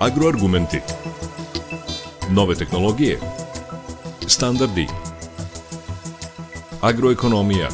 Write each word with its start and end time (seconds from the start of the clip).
Agroargumenti. 0.00 0.80
Nove 2.30 2.54
tehnologije. 2.54 3.20
Standardi. 4.26 4.86
Agroekonomija. 6.80 7.68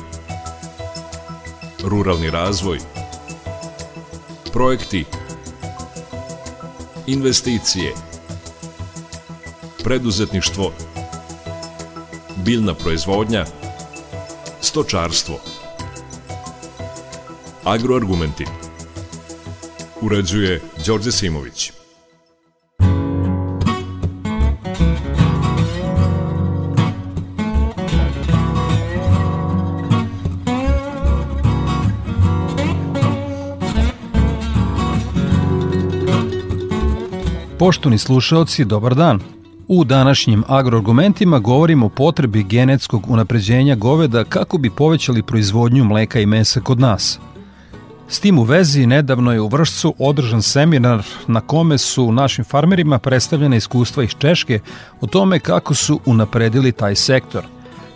Ruralni 1.85 2.31
razvoj. 2.31 2.79
Projekti. 4.53 5.05
Investicije. 7.07 7.95
Preduzetništvo. 9.85 10.73
Biljna 12.37 12.75
proizvodnja. 12.75 13.45
Stočarstvo. 14.61 15.39
Agroargumenti. 17.65 18.47
Uređuje 20.01 20.63
Đorđe 20.87 21.13
Simović. 21.13 21.76
Poštovni 37.59 37.99
slušaoci, 37.99 38.65
dobar 38.65 38.95
dan. 38.95 39.21
U 39.69 39.85
današnjim 39.85 40.45
agroargumentima 40.49 41.39
govorimo 41.39 41.87
o 41.87 41.89
potrebi 41.89 42.43
genetskog 42.43 43.11
unapređenja 43.11 43.75
goveda 43.75 44.25
kako 44.25 44.59
bi 44.59 44.71
povećali 44.71 45.23
proizvodnju 45.23 45.85
mleka 45.85 46.21
i 46.21 46.27
mesa 46.27 46.61
kod 46.61 46.81
nas. 46.81 47.19
S 48.09 48.21
tim 48.21 48.39
u 48.39 48.43
vezi 48.43 48.87
nedavno 48.87 49.33
je 49.33 49.41
u 49.41 49.49
Vršcu 49.49 49.95
održan 49.99 50.43
seminar 50.43 51.03
na 51.27 51.41
kome 51.41 51.79
su 51.79 52.13
našim 52.13 52.45
farmerima 52.45 52.99
predstavljene 52.99 53.57
iskustva 53.57 54.05
iz 54.05 54.11
Češke 54.19 54.61
o 55.01 55.07
tome 55.07 55.39
kako 55.39 55.75
su 55.75 56.01
unapredili 56.07 56.73
taj 56.73 56.95
sektor. 56.95 57.45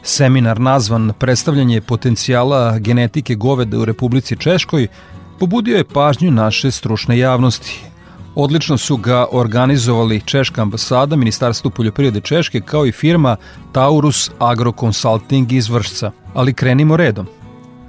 Seminar 0.02 0.60
nazvan 0.60 1.12
Predstavljanje 1.18 1.80
potencijala 1.80 2.78
genetike 2.78 3.34
goveda 3.34 3.78
u 3.78 3.84
Republici 3.84 4.36
Češkoj 4.36 4.88
pobudio 5.38 5.76
je 5.76 5.84
pažnju 5.84 6.30
naše 6.30 6.70
stručne 6.70 7.18
javnosti, 7.18 7.90
Odlično 8.34 8.78
su 8.78 8.96
ga 8.96 9.26
organizovali 9.32 10.20
Češka 10.24 10.62
ambasada, 10.62 11.16
Ministarstvo 11.16 11.70
poljoprivrede 11.70 12.20
Češke 12.20 12.60
kao 12.60 12.86
i 12.86 12.92
firma 12.92 13.36
Taurus 13.72 14.30
Agro 14.38 14.72
Consulting 14.80 15.52
iz 15.52 15.68
Vršca. 15.68 16.10
Ali 16.34 16.54
krenimo 16.54 16.96
redom. 16.96 17.26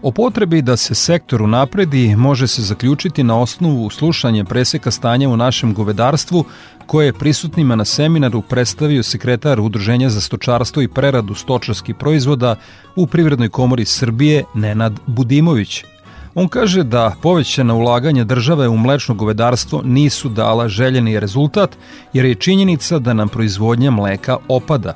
O 0.02 0.12
potrebi 0.12 0.62
da 0.62 0.78
se 0.78 0.96
sektor 0.96 1.42
unapredi 1.42 2.16
može 2.16 2.48
se 2.48 2.62
zaključiti 2.62 3.24
na 3.24 3.40
osnovu 3.40 3.90
slušanja 3.90 4.44
preseka 4.44 4.92
stanja 4.92 5.30
u 5.30 5.38
našem 5.38 5.74
govedarstvu 5.74 6.46
koje 6.86 7.06
je 7.06 7.14
prisutnima 7.14 7.76
na 7.76 7.86
seminaru 7.86 8.42
predstavio 8.42 9.04
sekretar 9.04 9.60
Udruženja 9.60 10.10
za 10.10 10.22
stočarstvo 10.22 10.82
i 10.82 10.88
preradu 10.88 11.36
stočarskih 11.36 11.96
proizvoda 11.96 12.56
u 12.96 13.08
Privrednoj 13.08 13.50
komori 13.50 13.86
Srbije 13.86 14.44
Nenad 14.54 15.00
Budimović. 15.08 15.84
On 16.36 16.48
kaže 16.48 16.84
da 16.84 17.16
povećana 17.22 17.76
ulaganja 17.76 18.24
države 18.24 18.68
u 18.68 18.78
mlečno 18.78 19.16
govedarstvo 19.16 19.82
nisu 19.86 20.30
dala 20.30 20.68
željeni 20.68 21.20
rezultat, 21.20 21.78
jer 22.14 22.26
je 22.26 22.36
činjenica 22.36 23.00
da 23.00 23.14
nam 23.14 23.30
proizvodnja 23.30 23.92
mleka 23.92 24.38
opada. 24.48 24.96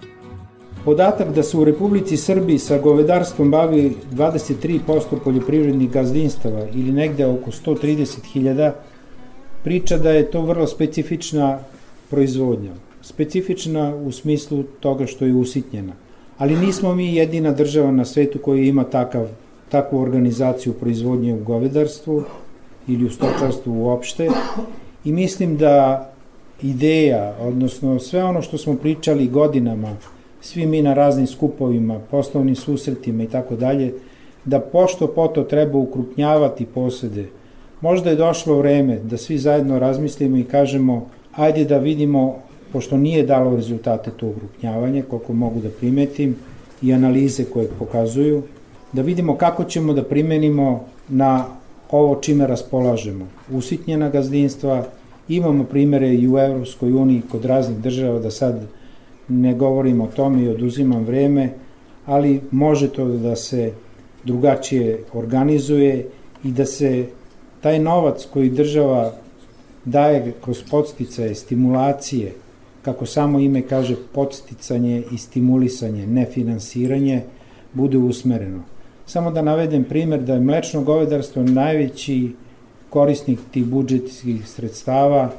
Podatak 0.86 1.34
da 1.34 1.44
se 1.44 1.58
u 1.58 1.64
Republici 1.64 2.18
Srbiji 2.18 2.60
sa 2.60 2.78
govedarstvom 2.78 3.52
bavi 3.52 3.96
23% 4.12 4.80
poljoprivrednih 5.24 5.92
gazdinstava 5.92 6.68
ili 6.74 6.92
negde 6.92 7.26
oko 7.26 7.52
130.000 7.52 8.72
priča 9.64 9.98
da 9.98 10.12
je 10.12 10.32
to 10.32 10.42
vrlo 10.42 10.68
specifična 10.68 11.60
proizvodnja. 12.10 12.72
Specifična 13.02 13.96
u 13.96 14.12
smislu 14.12 14.64
toga 14.64 15.06
što 15.06 15.26
je 15.26 15.34
usitnjena. 15.34 15.94
Ali 16.38 16.56
nismo 16.56 16.96
mi 16.96 17.16
jedina 17.16 17.52
država 17.52 17.92
na 17.92 18.06
svetu 18.06 18.40
koja 18.40 18.64
ima 18.64 18.84
takav 18.84 19.28
takvu 19.76 20.00
organizaciju 20.00 20.74
proizvodnje 20.74 21.34
u 21.34 21.44
govedarstvu 21.44 22.24
ili 22.88 23.06
u 23.06 23.10
stočarstvu 23.10 23.74
uopšte 23.84 24.30
i 25.06 25.12
mislim 25.12 25.58
da 25.58 26.10
ideja, 26.62 27.36
odnosno 27.42 28.00
sve 28.00 28.24
ono 28.24 28.42
što 28.42 28.58
smo 28.58 28.76
pričali 28.76 29.28
godinama, 29.28 29.96
svi 30.42 30.66
mi 30.66 30.82
na 30.82 30.94
raznim 30.94 31.28
skupovima, 31.28 32.00
poslovnim 32.12 32.56
susretima 32.56 33.24
i 33.24 33.28
tako 33.28 33.56
dalje, 33.56 33.94
da 34.46 34.60
pošto 34.60 35.08
poto 35.08 35.44
treba 35.44 35.78
ukrupnjavati 35.78 36.66
posede. 36.66 37.26
Možda 37.82 38.10
je 38.10 38.16
došlo 38.16 38.58
vreme 38.58 39.00
da 39.04 39.18
svi 39.18 39.38
zajedno 39.38 39.80
razmislimo 39.80 40.38
i 40.38 40.44
kažemo 40.44 41.10
ajde 41.36 41.66
da 41.66 41.78
vidimo, 41.78 42.36
pošto 42.72 42.98
nije 42.98 43.26
dalo 43.26 43.56
rezultate 43.56 44.12
to 44.12 44.28
ukrupnjavanje, 44.28 45.02
koliko 45.02 45.34
mogu 45.34 45.60
da 45.60 45.70
primetim, 45.70 46.36
i 46.82 46.94
analize 46.94 47.46
koje 47.46 47.68
pokazuju, 47.80 48.44
da 48.96 49.02
vidimo 49.02 49.38
kako 49.38 49.64
ćemo 49.64 49.94
da 49.94 50.04
primenimo 50.04 50.86
na 51.10 51.46
ovo 51.92 52.16
čime 52.16 52.48
raspolažemo. 52.48 53.28
Usitnjena 53.52 54.10
gazdinstva, 54.10 54.86
imamo 55.28 55.64
primere 55.64 56.14
i 56.14 56.28
u 56.28 56.38
Evropskoj 56.40 56.94
uniji 56.94 57.22
kod 57.32 57.46
raznih 57.46 57.78
država 57.78 58.20
da 58.20 58.32
sad 58.32 58.68
ne 59.28 59.54
govorim 59.54 60.02
o 60.02 60.08
tome 60.08 60.44
i 60.44 60.50
oduzimam 60.50 61.04
vreme, 61.04 61.50
ali 62.06 62.42
može 62.52 62.88
to 62.90 63.08
da 63.08 63.36
se 63.36 63.72
drugačije 64.24 65.04
organizuje 65.14 66.08
i 66.44 66.52
da 66.52 66.66
se 66.66 67.06
taj 67.62 67.80
novac 67.80 68.28
koji 68.34 68.50
država 68.50 69.14
daje 69.86 70.34
kroz 70.44 70.64
podsticaje, 70.72 71.36
stimulacije, 71.36 72.32
kako 72.82 73.06
samo 73.06 73.40
ime 73.40 73.62
kaže 73.62 73.96
podsticanje 74.14 75.04
i 75.12 75.18
stimulisanje, 75.18 76.08
ne 76.08 76.26
finansiranje, 76.26 77.22
bude 77.74 77.98
usmereno. 77.98 78.75
Samo 79.06 79.32
da 79.32 79.42
navedem 79.42 79.84
primer 79.84 80.22
da 80.22 80.34
je 80.34 80.40
mlečno 80.40 80.82
govedarstvo 80.82 81.44
najveći 81.44 82.32
korisnik 82.90 83.40
tih 83.52 83.66
budžetskih 83.66 84.48
sredstava, 84.48 85.32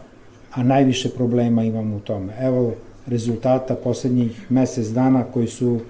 a 0.53 0.63
najviše 0.63 1.09
problema 1.09 1.65
imamo 1.65 1.97
u 1.97 2.01
tome. 2.01 2.33
Evo 2.41 2.73
rezultata 3.07 3.75
poslednjih 3.75 4.51
mesec 4.51 4.89
dana 4.89 5.25
koji 5.25 5.47
su 5.47 5.81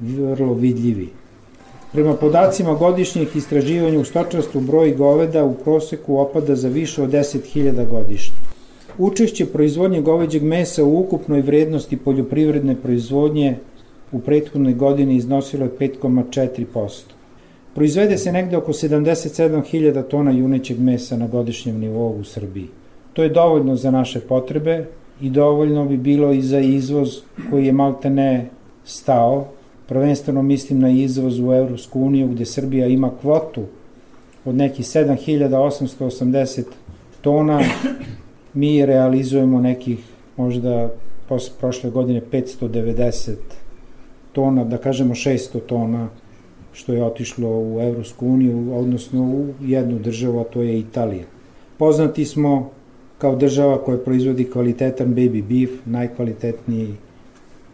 vrlo 0.00 0.54
vidljivi. 0.54 1.08
Prema 1.92 2.14
podacima 2.14 2.74
godišnjih 2.74 3.36
istraživanja 3.36 3.98
u 3.98 4.04
stočarstvu 4.04 4.60
broj 4.60 4.94
goveda 4.94 5.44
u 5.44 5.54
proseku 5.54 6.16
opada 6.16 6.56
za 6.56 6.68
više 6.68 7.02
od 7.02 7.10
10.000 7.10 7.88
godišnje. 7.90 8.36
Učešće 8.98 9.46
proizvodnje 9.46 10.00
goveđeg 10.00 10.42
mesa 10.42 10.84
u 10.84 11.00
ukupnoj 11.00 11.40
vrednosti 11.40 11.96
poljoprivredne 11.96 12.76
proizvodnje 12.76 13.56
u 14.12 14.20
prethodnoj 14.20 14.74
godini 14.74 15.16
iznosilo 15.16 15.64
je 15.64 15.70
5,4%. 15.78 17.21
Proizvede 17.74 18.18
se 18.18 18.32
negde 18.32 18.56
oko 18.56 18.72
77.000 18.72 20.08
tona 20.08 20.30
junećeg 20.30 20.80
mesa 20.80 21.16
na 21.16 21.26
godišnjem 21.26 21.80
nivou 21.80 22.16
u 22.20 22.24
Srbiji. 22.24 22.68
To 23.12 23.22
je 23.22 23.28
dovoljno 23.28 23.76
za 23.76 23.90
naše 23.90 24.20
potrebe 24.20 24.86
i 25.20 25.30
dovoljno 25.30 25.84
bi 25.84 25.96
bilo 25.96 26.32
i 26.32 26.42
za 26.42 26.58
izvoz 26.58 27.18
koji 27.50 27.66
je 27.66 27.72
malte 27.72 28.10
ne 28.10 28.48
stao. 28.84 29.46
Prvenstveno 29.86 30.42
mislim 30.42 30.80
na 30.80 30.90
izvoz 30.90 31.40
u 31.40 31.52
Evropsku 31.52 32.00
uniju 32.00 32.28
gde 32.28 32.44
Srbija 32.44 32.86
ima 32.86 33.10
kvotu 33.20 33.62
od 34.44 34.54
nekih 34.54 34.86
7880 34.86 36.62
tona. 37.20 37.60
Mi 38.54 38.86
realizujemo 38.86 39.60
nekih 39.60 39.98
možda 40.36 40.90
posle 41.28 41.54
prošle 41.60 41.90
godine 41.90 42.20
590 42.32 43.34
tona, 44.32 44.64
da 44.64 44.78
kažemo 44.78 45.14
600 45.14 45.60
tona 45.60 46.08
što 46.72 46.92
je 46.92 47.04
otišlo 47.04 47.48
u 47.48 47.80
Evropsku 47.80 48.26
uniju, 48.26 48.74
odnosno 48.74 49.22
u 49.22 49.46
jednu 49.60 49.98
državu, 49.98 50.40
a 50.40 50.44
to 50.44 50.62
je 50.62 50.78
Italija. 50.78 51.24
Poznati 51.76 52.24
smo 52.24 52.70
kao 53.18 53.36
država 53.36 53.78
koja 53.84 53.98
proizvodi 53.98 54.50
kvalitetan 54.50 55.14
baby 55.14 55.42
beef, 55.42 55.70
najkvalitetniji 55.86 56.94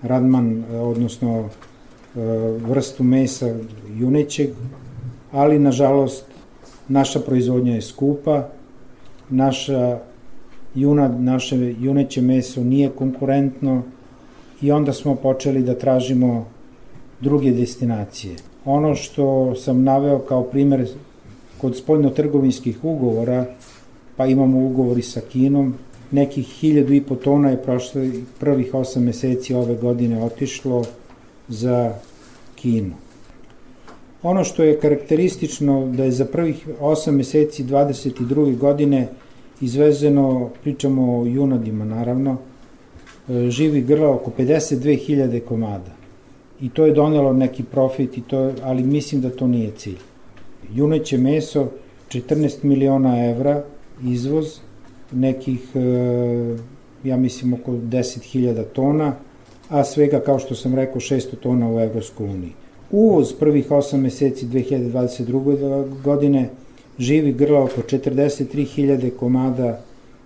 radman, 0.03 0.65
odnosno 0.73 1.39
e, 1.39 1.49
vrstu 2.67 3.05
mesa 3.05 3.55
junećeg, 3.99 4.51
ali 5.33 5.59
nažalost 5.59 6.25
naša 6.89 7.21
proizvodnja 7.21 7.75
je 7.75 7.83
skupa, 7.83 8.49
naša 9.31 9.99
juna, 10.75 11.09
naše 11.09 11.75
juneće 11.81 12.23
meso 12.23 12.65
nije 12.65 12.91
konkurentno 12.91 13.83
i 14.63 14.73
onda 14.73 14.93
smo 14.93 15.15
počeli 15.15 15.63
da 15.63 15.79
tražimo 15.79 16.47
druge 17.21 17.51
destinacije. 17.51 18.37
Ono 18.71 18.95
što 18.95 19.55
sam 19.55 19.83
naveo 19.83 20.19
kao 20.19 20.43
primer 20.43 20.89
kod 21.61 21.77
spoljno-trgovinskih 21.77 22.85
ugovora, 22.85 23.47
pa 24.17 24.27
imamo 24.27 24.59
ugovori 24.67 25.03
sa 25.03 25.21
Kinom, 25.21 25.75
nekih 26.11 26.47
hiljadu 26.47 26.93
i 26.93 27.01
po 27.01 27.17
tona 27.17 27.51
je 27.51 27.63
prošle 27.63 28.11
prvih 28.41 28.75
osam 28.75 29.05
meseci 29.05 29.55
ove 29.55 29.75
godine 29.75 30.25
otišlo 30.25 30.85
za 31.49 31.95
Kinu. 32.57 32.95
Ono 34.23 34.45
što 34.45 34.63
je 34.63 34.81
karakteristično 34.81 35.87
da 35.87 36.05
je 36.05 36.11
za 36.11 36.25
prvih 36.25 36.69
8 36.81 37.11
meseci 37.11 37.65
22. 37.65 38.59
godine 38.59 39.09
izvezeno, 39.61 40.51
pričamo 40.63 41.21
o 41.21 41.27
junadima 41.27 41.85
naravno, 41.85 42.37
e, 43.29 43.51
živi 43.51 43.81
grla 43.81 44.11
oko 44.11 44.31
52.000 44.39 45.41
komada. 45.41 45.98
I 46.61 46.69
to 46.69 46.87
je 46.87 46.93
donelo 46.93 47.33
neki 47.33 47.63
profit, 47.63 48.19
i 48.19 48.21
to, 48.21 48.53
ali 48.63 48.83
mislim 48.83 49.21
da 49.21 49.31
to 49.31 49.47
nije 49.47 49.71
cilj. 49.71 49.99
Juneće 50.75 51.19
meso, 51.19 51.69
14 52.09 52.65
miliona 52.65 53.31
evra, 53.31 53.65
izvoz, 54.05 54.59
nekih, 55.13 55.69
e, 55.75 56.57
ja 57.05 57.17
mislim, 57.17 57.55
oko 57.55 57.73
10.000 57.73 58.65
tona, 58.73 59.15
a 59.69 59.85
svega, 59.85 60.21
kao 60.21 60.39
što 60.39 60.55
sam 60.55 60.75
rekao, 60.75 61.01
600 61.01 61.37
tona 61.37 61.71
u 61.71 61.81
Evropskoj 61.81 62.27
uniji. 62.27 62.53
Uvoz 62.91 63.33
prvih 63.33 63.71
8 63.71 63.97
meseci 63.97 64.47
2022. 64.47 66.03
godine 66.03 66.49
živi 66.99 67.33
grla 67.33 67.65
oko 67.65 67.81
43.000 67.81 69.11
komada 69.11 69.81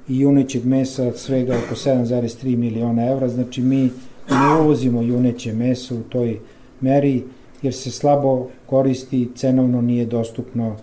i 0.08 0.20
junećeg 0.20 0.64
mesa 0.64 1.12
svega 1.12 1.55
oko 1.67 1.75
7,3 1.75 2.56
miliona 2.56 3.11
evra, 3.11 3.29
znači 3.29 3.61
mi 3.61 3.90
ne 4.30 4.60
uvozimo 4.60 5.02
juneće 5.02 5.52
meso 5.52 5.94
u 5.94 6.02
toj 6.02 6.38
meri 6.80 7.22
jer 7.62 7.74
se 7.74 7.90
slabo 7.90 8.48
koristi, 8.66 9.28
cenovno 9.34 9.80
nije 9.82 10.06
dostupno 10.06 10.76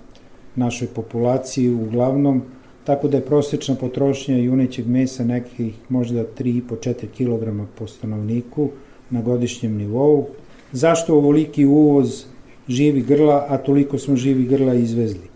našoj 0.55 0.87
populaciji 0.87 1.73
uglavnom, 1.73 2.41
tako 2.83 3.07
da 3.07 3.17
je 3.17 3.25
prosečna 3.25 3.75
potrošnja 3.75 4.37
junećeg 4.37 4.87
mesa 4.87 5.23
nekih 5.23 5.75
možda 5.89 6.23
3,5-4 6.39 7.07
kg 7.17 7.69
po 7.77 7.87
stanovniku 7.87 8.69
na 9.09 9.21
godišnjem 9.21 9.77
nivou. 9.77 10.27
Zašto 10.71 11.15
ovoliki 11.15 11.65
uvoz 11.65 12.25
živi 12.67 13.01
grla, 13.01 13.45
a 13.49 13.57
toliko 13.57 13.97
smo 13.97 14.15
živi 14.15 14.45
grla 14.45 14.73
izvezli? 14.73 15.29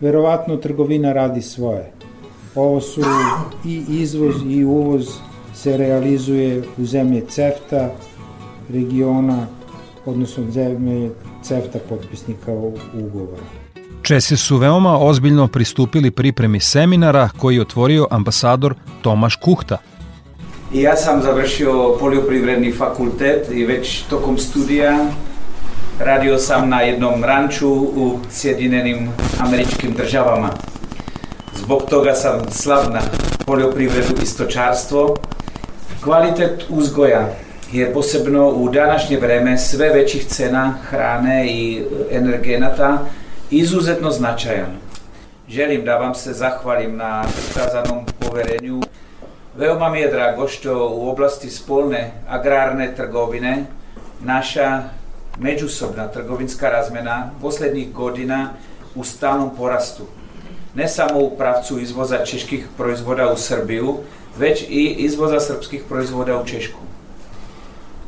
Verovatno 0.00 0.56
trgovina 0.56 1.12
radi 1.12 1.42
svoje. 1.42 1.92
Ovo 2.54 2.80
su 2.80 3.00
i 3.66 3.82
izvoz 3.88 4.34
i 4.48 4.64
uvoz 4.64 5.08
se 5.56 5.76
realizuje 5.76 6.62
u 6.78 6.84
zemlje 6.84 7.22
CEFTA, 7.28 7.90
regiona, 8.68 9.46
odnosno 10.06 10.50
zemlje 10.50 11.10
CEFTA 11.42 11.78
potpisnika 11.88 12.52
ugovora. 12.94 13.42
Česi 14.02 14.36
su 14.36 14.56
veoma 14.56 14.98
ozbiljno 14.98 15.48
pristupili 15.48 16.10
pripremi 16.10 16.60
seminara 16.60 17.28
koji 17.38 17.54
je 17.54 17.60
otvorio 17.60 18.06
ambasador 18.10 18.74
Tomaš 19.02 19.36
Kuhta. 19.36 19.78
I 20.72 20.82
ja 20.82 20.96
sam 20.96 21.22
završio 21.22 21.96
poljoprivredni 22.00 22.72
fakultet 22.72 23.50
i 23.50 23.64
već 23.64 24.02
tokom 24.02 24.38
studija 24.38 25.06
radio 26.00 26.38
sam 26.38 26.68
na 26.68 26.80
jednom 26.80 27.24
ranču 27.24 27.68
u 27.74 28.18
Sjedinjenim 28.30 29.08
američkim 29.40 29.94
državama. 29.94 30.50
Zbog 31.54 31.82
toga 31.90 32.14
sam 32.14 32.40
slab 32.50 32.92
na 32.92 33.00
poljoprivredu 33.46 34.14
i 34.22 34.26
stočarstvo. 34.26 35.16
Kvalitet 36.06 36.64
uzgoja 36.68 37.28
je 37.72 37.92
posebno 37.92 38.48
u 38.48 38.68
današnje 38.68 39.16
vreme 39.16 39.58
sve 39.58 39.88
većih 39.88 40.26
cena 40.26 40.74
hrane 40.88 41.46
i 41.46 41.82
energenata 42.10 42.98
izuzetno 43.50 44.10
značajan. 44.10 44.70
Želim 45.48 45.84
da 45.84 45.96
vam 45.96 46.14
se 46.14 46.32
zahvalim 46.32 46.96
na 46.96 47.24
ukazanom 47.50 48.06
poverenju. 48.18 48.82
Veoma 49.56 49.88
mi 49.90 50.00
je 50.00 50.10
drago 50.10 50.48
što 50.48 50.88
u 50.88 51.08
oblasti 51.08 51.50
spolne 51.50 52.10
agrarne 52.28 52.94
trgovine 52.94 53.64
naša 54.20 54.82
međusobna 55.38 56.08
trgovinska 56.08 56.68
razmena 56.68 57.30
poslednjih 57.40 57.92
godina 57.92 58.50
u 58.94 59.04
stalnom 59.04 59.50
porastu. 59.56 60.02
Ne 60.76 60.88
samo 60.88 61.20
u 61.20 61.30
pravcu 61.36 61.78
izvoza 61.80 62.24
čeških 62.24 62.66
proizvoda 62.76 63.32
u 63.32 63.36
Srbiju, 63.36 63.94
već 64.38 64.62
i 64.68 64.94
izvoza 64.98 65.40
srpskih 65.40 65.82
proizvoda 65.88 66.40
u 66.40 66.46
Češku. 66.46 66.78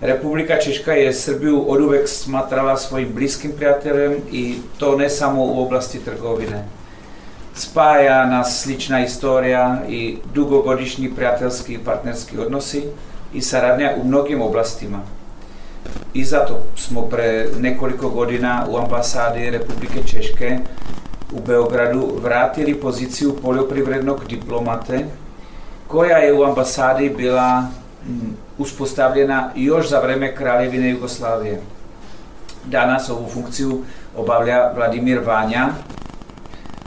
Republika 0.00 0.58
Češka 0.60 0.92
je 0.92 1.12
Srbiju 1.12 1.64
od 1.68 1.80
uvek 1.80 2.08
smatrala 2.08 2.76
svojim 2.76 3.14
bliskim 3.14 3.52
prijateljem 3.56 4.16
i 4.32 4.54
to 4.78 4.96
ne 4.96 5.08
samo 5.08 5.44
u 5.44 5.62
oblasti 5.62 5.98
trgovine. 6.04 6.64
Spaja 7.54 8.26
nas 8.26 8.62
slična 8.62 9.04
istorija 9.04 9.82
i 9.88 10.16
dugogodišnji 10.34 11.14
prijateljski 11.16 11.74
i 11.74 11.84
partnerski 11.84 12.38
odnosi 12.38 12.82
i 13.34 13.40
saradnja 13.40 13.94
u 14.02 14.06
mnogim 14.06 14.42
oblastima. 14.42 15.00
I 16.14 16.24
zato 16.24 16.62
smo 16.76 17.02
pre 17.02 17.46
nekoliko 17.58 18.08
godina 18.08 18.66
u 18.70 18.76
ambasadi 18.76 19.50
Republike 19.50 20.02
Češke 20.06 20.58
u 21.32 21.40
Beogradu 21.46 22.10
vratili 22.22 22.74
poziciju 22.74 23.36
poljoprivrednog 23.42 24.24
diplomate 24.28 25.06
koja 25.86 26.16
je 26.16 26.34
u 26.34 26.44
ambasadi 26.44 27.10
bila 27.16 27.66
uspostavljena 28.58 29.50
još 29.54 29.88
za 29.88 30.00
vreme 30.00 30.34
Kraljevine 30.34 30.90
Jugoslavije. 30.90 31.60
Danas 32.64 33.10
ovu 33.10 33.28
funkciju 33.28 33.82
obavlja 34.16 34.72
Vladimir 34.76 35.20
Vanja, 35.26 35.68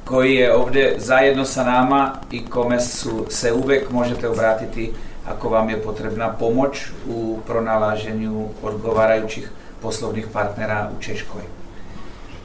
koji 0.06 0.36
je 0.36 0.56
ovde 0.56 0.96
zajedno 0.98 1.46
sa 1.46 1.64
nama 1.64 2.14
i 2.32 2.46
kome 2.46 2.80
su 2.80 3.26
se 3.30 3.54
uvek 3.54 3.92
možete 3.92 4.30
obratiti 4.30 4.92
ako 5.28 5.50
vam 5.50 5.70
je 5.70 5.82
potrebna 5.82 6.30
pomoć 6.30 6.86
u 7.10 7.40
pronalaženju 7.48 8.48
odgovarajućih 8.64 9.50
poslovnih 9.82 10.28
partnera 10.34 10.90
u 10.98 11.02
Češkoj. 11.02 11.42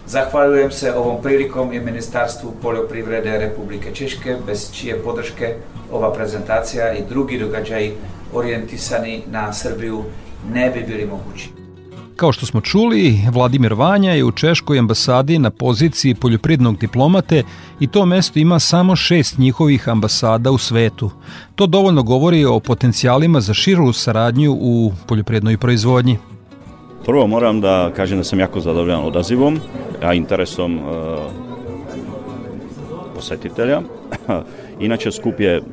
Zahvaljujem 0.08 0.70
se 0.70 0.94
ovom 0.94 1.22
prilikom 1.22 1.72
i 1.72 1.80
Ministarstvu 1.80 2.52
poljoprivrede 2.62 3.38
Republike 3.38 3.94
Češke, 3.94 4.36
bez 4.46 4.72
čije 4.72 5.02
podrške 5.02 5.54
ova 5.92 6.12
prezentacija 6.12 6.94
i 6.94 7.02
drugi 7.08 7.38
događaji 7.38 7.92
orijentisani 8.34 9.22
na 9.30 9.52
Srbiju 9.52 10.04
ne 10.52 10.70
bi 10.70 10.82
bili 10.82 11.06
mogući. 11.06 11.48
Kao 12.16 12.32
što 12.32 12.46
smo 12.46 12.60
čuli, 12.60 13.20
Vladimir 13.32 13.74
Vanja 13.74 14.12
je 14.12 14.24
u 14.24 14.32
Češkoj 14.32 14.78
ambasadi 14.78 15.38
na 15.38 15.50
poziciji 15.50 16.14
poljopridnog 16.14 16.78
diplomate 16.78 17.42
i 17.80 17.86
to 17.86 18.06
mesto 18.06 18.38
ima 18.38 18.58
samo 18.58 18.96
šest 18.96 19.38
njihovih 19.38 19.88
ambasada 19.88 20.50
u 20.50 20.58
svetu. 20.58 21.10
To 21.54 21.66
dovoljno 21.66 22.02
govori 22.02 22.44
o 22.44 22.60
potencijalima 22.60 23.40
za 23.40 23.54
širu 23.54 23.92
saradnju 23.92 24.52
u 24.60 24.92
poljoprednoj 25.06 25.58
proizvodnji. 25.58 26.18
Prvo 27.06 27.26
moram 27.26 27.60
da 27.60 27.90
kažem 27.96 28.18
da 28.18 28.24
sam 28.24 28.40
jako 28.40 28.60
zadovoljan 28.60 29.04
odazivom, 29.04 29.60
a 30.02 30.14
interesom 30.14 30.78
uh, 30.78 30.82
posetitelja. 33.14 33.80
Inače, 34.80 35.12
skup 35.12 35.40
je 35.40 35.58
uh, 35.58 35.64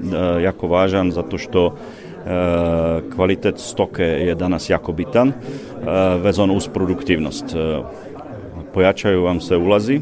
jako 0.42 0.68
važan 0.68 1.12
zato 1.12 1.38
što 1.38 1.76
E, 2.26 3.02
kvalitet 3.16 3.60
stoke 3.60 4.04
je 4.04 4.36
danas 4.36 4.70
jako 4.70 4.94
bitan, 4.94 5.28
e, 5.28 5.34
vezano 6.18 6.54
uz 6.54 6.68
produktivnost. 6.68 7.46
E, 7.56 7.82
pojačaju 8.74 9.24
vam 9.24 9.40
se 9.40 9.58
ulazi, 9.58 10.02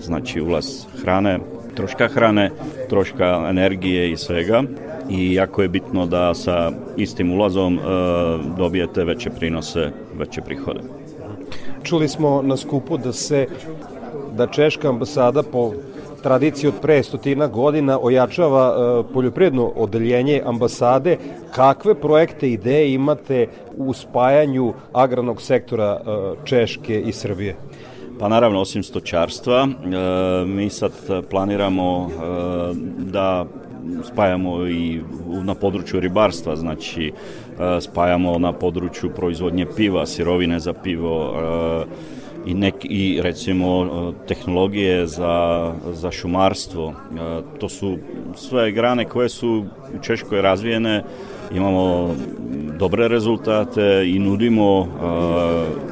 znači 0.00 0.40
ulaz 0.40 0.66
hrane, 1.02 1.38
troška 1.74 2.08
hrane, 2.08 2.50
troška 2.88 3.46
energije 3.48 4.12
i 4.12 4.16
svega 4.16 4.62
i 5.10 5.34
jako 5.34 5.62
je 5.62 5.68
bitno 5.68 6.06
da 6.06 6.34
sa 6.34 6.72
istim 6.96 7.32
ulazom 7.32 7.80
dobijete 8.56 9.04
veće 9.04 9.30
prinose, 9.30 9.90
veće 10.18 10.40
prihode. 10.40 10.80
Čuli 11.82 12.08
smo 12.08 12.42
na 12.42 12.56
skupu 12.56 12.96
da 12.96 13.12
se 13.12 13.46
da 14.36 14.46
Češka 14.46 14.88
ambasada 14.88 15.42
po 15.42 15.72
tradiciji 16.22 16.68
od 16.68 16.74
pre 16.82 17.02
stotina 17.02 17.46
godina 17.46 17.98
ojačava 18.02 18.74
e, 18.74 19.12
poljoprivredno 19.12 19.72
odeljenje 19.76 20.42
ambasade. 20.46 21.18
Kakve 21.52 21.94
projekte, 21.94 22.50
ideje 22.50 22.94
imate 22.94 23.46
u 23.76 23.92
spajanju 23.92 24.72
agrarnog 24.92 25.42
sektora 25.42 26.00
e, 26.00 26.06
Češke 26.44 27.00
i 27.00 27.12
Srbije? 27.12 27.56
Pa 28.20 28.28
naravno, 28.28 28.60
osim 28.60 28.82
stočarstva, 28.82 29.68
e, 29.68 30.46
mi 30.46 30.70
sad 30.70 30.92
planiramo 31.30 32.10
da 32.98 33.44
spajamo 34.04 34.66
i 34.66 35.00
na 35.42 35.54
području 35.54 36.00
ribarstva, 36.00 36.56
znači 36.56 37.12
spajamo 37.80 38.38
na 38.38 38.52
području 38.52 39.10
proizvodnje 39.10 39.66
piva, 39.76 40.06
sirovine 40.06 40.60
za 40.60 40.72
pivo, 40.72 41.34
i, 42.46 42.54
nek, 42.54 42.74
i 42.82 43.20
recimo 43.22 43.88
tehnologije 44.28 45.06
za, 45.06 45.72
za 45.92 46.10
šumarstvo. 46.10 46.94
To 47.58 47.68
su 47.68 47.98
sve 48.34 48.72
grane 48.72 49.04
koje 49.04 49.28
su 49.28 49.64
u 49.98 50.02
Češkoj 50.02 50.42
razvijene, 50.42 51.04
imamo 51.54 52.14
dobre 52.78 53.08
rezultate 53.08 54.04
i 54.06 54.18
nudimo 54.18 54.88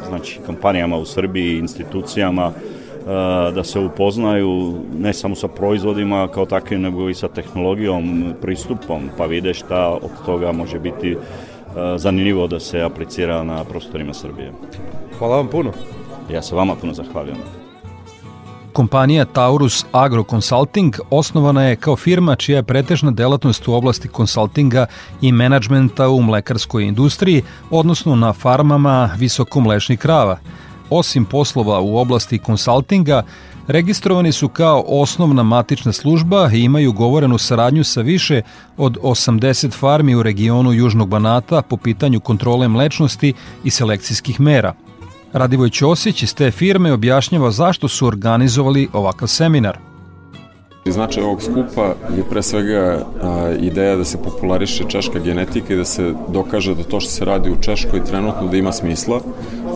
znači 0.09 0.41
kompanijama 0.47 0.97
u 0.97 1.05
Srbiji, 1.05 1.59
institucijama 1.59 2.53
da 3.55 3.65
se 3.65 3.81
upoznaju 3.81 4.75
ne 4.99 5.13
samo 5.13 5.35
sa 5.35 5.49
proizvodima 5.49 6.29
kao 6.29 6.47
takvim, 6.47 6.83
nego 6.83 7.09
i 7.09 7.15
sa 7.15 7.29
tehnologijom, 7.29 8.35
pristupom, 8.43 9.11
pa 9.19 9.27
vide 9.27 9.55
šta 9.55 9.89
od 9.89 10.11
toga 10.27 10.53
može 10.53 10.79
biti 10.79 11.17
zanimljivo 11.97 12.47
da 12.47 12.61
se 12.61 12.83
aplicira 12.83 13.43
na 13.45 13.65
prostorima 13.65 14.15
Srbije. 14.15 14.53
Hvala 15.19 15.37
vam 15.37 15.49
puno. 15.49 15.73
Ja 16.33 16.43
se 16.43 16.55
vama 16.55 16.75
puno 16.75 16.93
zahvaljujem. 16.93 17.39
Kompanija 18.73 19.25
Taurus 19.25 19.85
Agro 19.93 20.25
Consulting 20.31 20.97
osnovana 21.11 21.63
je 21.63 21.77
kao 21.77 21.97
firma 21.97 22.37
čija 22.37 22.57
je 22.57 22.63
pretežna 22.63 23.11
delatnost 23.11 23.69
u 23.69 23.75
oblasti 23.75 24.09
konsultinga 24.09 24.87
i 25.21 25.33
menadžmenta 25.33 26.09
u 26.09 26.23
mlekarskoj 26.23 26.85
industriji, 26.85 27.43
odnosno 27.71 28.17
na 28.17 28.33
farmama 28.33 29.11
visokomlečnih 29.19 29.99
krava. 29.99 30.39
Osim 30.95 31.25
poslova 31.25 31.81
u 31.81 31.97
oblasti 31.97 32.39
konsultinga, 32.39 33.23
registrovani 33.67 34.33
su 34.33 34.49
kao 34.49 34.85
osnovna 34.87 35.43
matična 35.43 35.93
služba 35.93 36.51
i 36.53 36.63
imaju 36.63 36.93
govorenu 36.93 37.39
saradnju 37.39 37.85
sa 37.85 38.01
više 38.01 38.43
od 38.77 38.99
80 39.03 39.73
farmi 39.79 40.15
u 40.15 40.23
regionu 40.23 40.73
Južnog 40.73 41.09
Banata 41.09 41.63
po 41.63 41.77
pitanju 41.77 42.21
kontrole 42.21 42.69
mlečnosti 42.69 43.33
i 43.65 43.71
selekcijskih 43.71 44.41
mera– 44.41 44.75
Radivoj 45.33 45.71
Ćosić 45.71 46.23
iz 46.23 46.35
te 46.35 46.51
firme 46.51 46.93
objašnjava 46.93 47.51
zašto 47.51 47.89
su 47.89 48.07
organizovali 48.07 48.89
ovakav 48.93 49.29
seminar– 49.29 49.79
Značaj 50.87 51.25
ovog 51.25 51.43
skupa 51.43 51.95
je 52.17 52.25
pre 52.31 52.43
svega 52.43 53.07
a, 53.23 53.51
ideja 53.61 53.97
da 53.97 54.05
se 54.05 54.19
populariše 54.19 54.85
češka 54.89 55.19
genetika 55.19 55.75
i 55.75 55.77
da 55.77 55.85
se 55.85 56.15
dokaže 56.29 56.75
da 56.75 56.83
to 56.83 57.01
što 57.01 57.11
se 57.11 57.25
radi 57.25 57.51
u 57.51 57.63
Češkoj 57.63 58.05
trenutno 58.05 58.47
da 58.47 58.57
ima 58.57 58.73
smisla. 58.73 59.21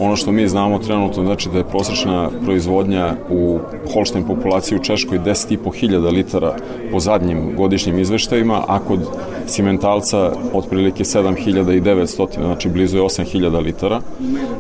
Ono 0.00 0.16
što 0.16 0.32
mi 0.32 0.48
znamo 0.48 0.78
trenutno 0.78 1.24
znači 1.24 1.48
da 1.48 1.58
je 1.58 1.64
prosječna 1.64 2.30
proizvodnja 2.44 3.14
u 3.30 3.58
holštajn 3.94 4.24
populaciji 4.26 4.78
u 4.78 4.82
Češkoj 4.82 5.18
10.500 5.18 6.12
litara 6.12 6.56
po 6.92 7.00
zadnjim 7.00 7.56
godišnjim 7.56 7.98
izveštajima, 7.98 8.64
a 8.68 8.78
kod 8.78 9.00
simentalca 9.46 10.32
otprilike 10.52 11.04
7.900, 11.04 12.26
znači 12.34 12.68
blizu 12.68 12.96
je 12.96 13.02
8.000 13.02 13.62
litara. 13.62 14.00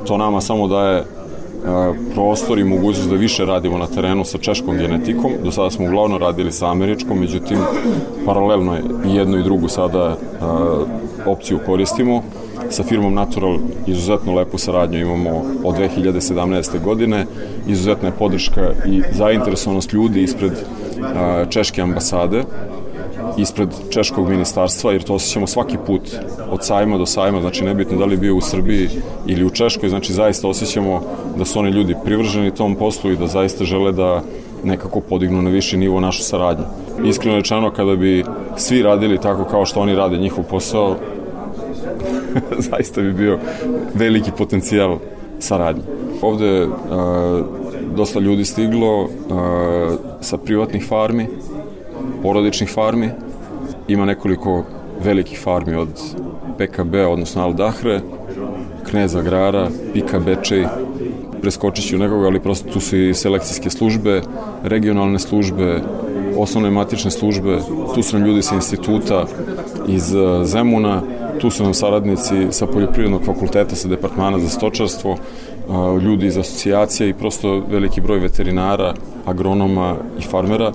To 0.06 0.16
nama 0.16 0.40
samo 0.40 0.68
daje 0.68 1.04
prostor 2.14 2.58
i 2.58 2.64
mogućnost 2.64 3.10
da 3.10 3.16
više 3.16 3.44
radimo 3.44 3.78
na 3.78 3.86
terenu 3.86 4.24
sa 4.24 4.38
češkom 4.38 4.76
genetikom. 4.76 5.30
Do 5.44 5.50
sada 5.50 5.70
smo 5.70 5.86
uglavnom 5.86 6.20
radili 6.20 6.52
sa 6.52 6.70
američkom, 6.70 7.18
međutim, 7.18 7.58
paralelno 8.26 8.74
je 8.74 8.82
jednu 9.04 9.38
i 9.38 9.42
drugu 9.42 9.68
sada 9.68 10.16
opciju 11.26 11.58
koristimo. 11.66 12.22
Sa 12.70 12.82
firmom 12.82 13.14
Natural 13.14 13.56
izuzetno 13.86 14.34
lepu 14.34 14.58
saradnju 14.58 14.98
imamo 14.98 15.42
od 15.64 15.74
2017. 15.76 16.84
godine. 16.84 17.26
Izuzetna 17.66 18.08
je 18.08 18.14
podrška 18.18 18.72
i 18.86 19.02
zainteresovanost 19.12 19.92
ljudi 19.92 20.22
ispred 20.22 20.52
češke 21.50 21.82
ambasade 21.82 22.44
ispred 23.36 23.68
Češkog 23.90 24.28
ministarstva, 24.28 24.92
jer 24.92 25.02
to 25.02 25.14
osjećamo 25.14 25.46
svaki 25.46 25.76
put 25.86 26.02
od 26.50 26.64
sajma 26.64 26.98
do 26.98 27.06
sajma, 27.06 27.40
znači 27.40 27.64
nebitno 27.64 27.98
da 27.98 28.04
li 28.04 28.16
bio 28.16 28.36
u 28.36 28.40
Srbiji 28.40 28.88
ili 29.26 29.44
u 29.44 29.50
Češkoj, 29.50 29.88
znači 29.88 30.12
zaista 30.12 30.48
osjećamo 30.48 31.02
da 31.38 31.44
su 31.44 31.58
oni 31.58 31.70
ljudi 31.70 31.94
privrženi 32.04 32.54
tom 32.54 32.74
poslu 32.74 33.10
i 33.10 33.16
da 33.16 33.26
zaista 33.26 33.64
žele 33.64 33.92
da 33.92 34.22
nekako 34.64 35.00
podignu 35.00 35.42
na 35.42 35.50
viši 35.50 35.76
nivo 35.76 36.00
našu 36.00 36.22
saradnju. 36.22 36.64
Iskreno 37.04 37.36
rečeno, 37.36 37.70
kada 37.70 37.96
bi 37.96 38.24
svi 38.56 38.82
radili 38.82 39.20
tako 39.20 39.44
kao 39.44 39.66
što 39.66 39.80
oni 39.80 39.94
rade 39.94 40.18
njihov 40.18 40.44
posao, 40.44 40.96
zaista 42.70 43.00
bi 43.00 43.12
bio 43.12 43.38
veliki 43.94 44.30
potencijal 44.38 44.98
saradnje. 45.38 45.82
Ovde 46.22 46.46
je 46.46 46.68
dosta 47.96 48.20
ljudi 48.20 48.44
stiglo 48.44 49.08
a, 49.30 49.96
sa 50.20 50.38
privatnih 50.38 50.86
farmi, 50.88 51.26
porodičnih 52.22 52.70
farmi, 52.70 53.10
Ima 53.88 54.04
nekoliko 54.04 54.64
velikih 55.04 55.40
farmi 55.40 55.74
od 55.74 55.88
PKB, 56.58 56.94
odnosno 56.94 57.42
Al 57.42 57.54
Dahre, 57.54 58.00
Kneza 58.90 59.22
Grara, 59.22 59.68
Pika 59.92 60.18
Bečej, 60.18 60.66
preskočit 61.42 61.88
ću 61.88 61.98
nekoga, 61.98 62.26
ali 62.26 62.40
prosto 62.40 62.72
tu 62.72 62.80
su 62.80 62.96
i 62.96 63.14
selekcijske 63.14 63.70
službe, 63.70 64.22
regionalne 64.62 65.18
službe, 65.18 65.80
osnovne 66.38 66.70
matične 66.70 67.10
službe, 67.10 67.58
tu 67.94 68.02
su 68.02 68.18
nam 68.18 68.26
ljudi 68.28 68.42
sa 68.42 68.54
instituta 68.54 69.24
iz 69.88 70.14
e, 70.14 70.44
Zemuna, 70.44 71.02
tu 71.40 71.50
su 71.50 71.62
nam 71.62 71.74
saradnici 71.74 72.46
sa 72.50 72.66
poljoprivrednog 72.66 73.24
fakulteta, 73.24 73.76
sa 73.76 73.88
departmana 73.88 74.38
za 74.38 74.48
stočarstvo, 74.48 75.12
e, 75.12 75.16
ljudi 76.02 76.26
iz 76.26 76.38
asocijacija 76.38 77.08
i 77.08 77.14
prosto 77.14 77.62
veliki 77.70 78.00
broj 78.00 78.18
veterinara, 78.18 78.94
agronoma 79.26 79.96
i 80.18 80.22
farmera 80.22 80.72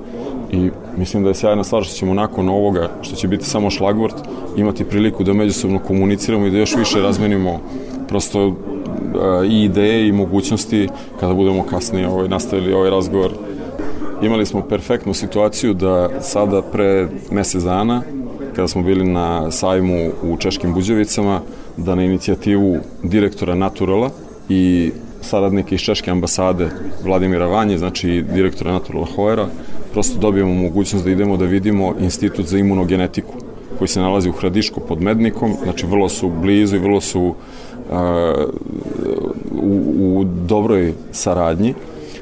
i 0.52 0.70
mislim 0.98 1.24
da 1.24 1.30
je 1.30 1.36
sjajna 1.36 1.64
stvar 1.64 1.84
što 1.84 1.94
ćemo 1.94 2.14
nakon 2.14 2.50
ovoga, 2.50 2.90
što 3.02 3.16
će 3.16 3.28
biti 3.28 3.46
samo 3.46 3.70
šlagvort, 3.70 4.16
imati 4.58 4.86
priliku 4.86 5.24
da 5.24 5.34
međusobno 5.34 5.80
komuniciramo 5.80 6.46
i 6.46 6.52
da 6.52 6.58
još 6.58 6.76
više 6.76 7.02
razmenimo 7.02 7.60
prosto 8.08 8.48
uh, 8.48 8.56
i 9.50 9.64
ideje 9.64 10.08
i 10.08 10.12
mogućnosti 10.12 10.88
kada 11.20 11.34
budemo 11.34 11.64
kasnije 11.64 12.08
ovaj, 12.08 12.28
nastavili 12.28 12.74
ovaj 12.74 12.90
razgovor. 12.90 13.32
Imali 14.22 14.46
smo 14.46 14.62
perfektnu 14.62 15.14
situaciju 15.14 15.74
da 15.74 16.22
sada 16.22 16.62
pre 16.62 17.08
mesec 17.32 17.64
dana 17.64 18.02
kada 18.56 18.68
smo 18.68 18.84
bili 18.84 19.06
na 19.06 19.52
sajmu 19.52 20.12
u 20.24 20.38
Češkim 20.38 20.74
Buđevicama, 20.74 21.42
da 21.78 21.96
na 21.96 22.04
inicijativu 22.04 22.78
direktora 23.04 23.56
Naturala 23.56 24.10
i 24.50 24.92
saradnika 25.22 25.76
iz 25.76 25.82
Češke 25.82 26.12
ambasade 26.12 26.70
Vladimira 27.04 27.48
Vanje, 27.48 27.78
znači 27.78 28.24
direktora 28.34 28.72
Naturala 28.72 29.08
Hoera, 29.16 29.48
prosto 29.94 30.20
dobijemo 30.20 30.54
mogućnost 30.54 31.06
da 31.06 31.12
idemo 31.12 31.38
da 31.38 31.46
vidimo 31.46 31.94
institut 32.00 32.46
za 32.46 32.58
imunogenetiku 32.58 33.34
koji 33.78 33.88
se 33.88 34.00
nalazi 34.00 34.30
u 34.30 34.34
Hradiško 34.34 34.80
pod 34.80 35.02
Mednikom, 35.02 35.54
znači 35.64 35.86
vrlo 35.86 36.10
su 36.10 36.30
blizu 36.30 36.76
i 36.76 36.80
vrlo 36.80 37.02
su 37.02 37.22
uh, 37.22 37.36
u, 39.62 40.20
u 40.20 40.24
dobroj 40.24 40.94
saradnji. 41.12 41.74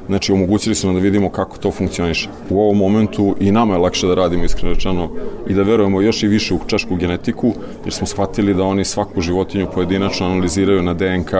Znači, 0.06 0.32
omogućili 0.32 0.74
su 0.74 0.86
nam 0.86 0.96
da 0.96 1.02
vidimo 1.02 1.30
kako 1.30 1.58
to 1.58 1.70
funkcioniše. 1.70 2.28
U 2.50 2.60
ovom 2.60 2.76
momentu 2.76 3.36
i 3.40 3.52
nama 3.52 3.74
je 3.74 3.80
lakše 3.80 4.06
da 4.06 4.14
radimo, 4.14 4.44
iskreno 4.44 4.74
rečeno, 4.74 5.08
i 5.48 5.54
da 5.54 5.62
verujemo 5.62 6.00
još 6.00 6.22
i 6.22 6.28
više 6.28 6.54
u 6.54 6.58
češku 6.66 6.96
genetiku, 6.96 7.52
jer 7.84 7.92
smo 7.92 8.06
shvatili 8.06 8.54
da 8.54 8.64
oni 8.64 8.84
svaku 8.84 9.20
životinju 9.20 9.66
pojedinačno 9.74 10.26
analiziraju 10.26 10.82
na 10.82 10.94
DNK 10.94 11.32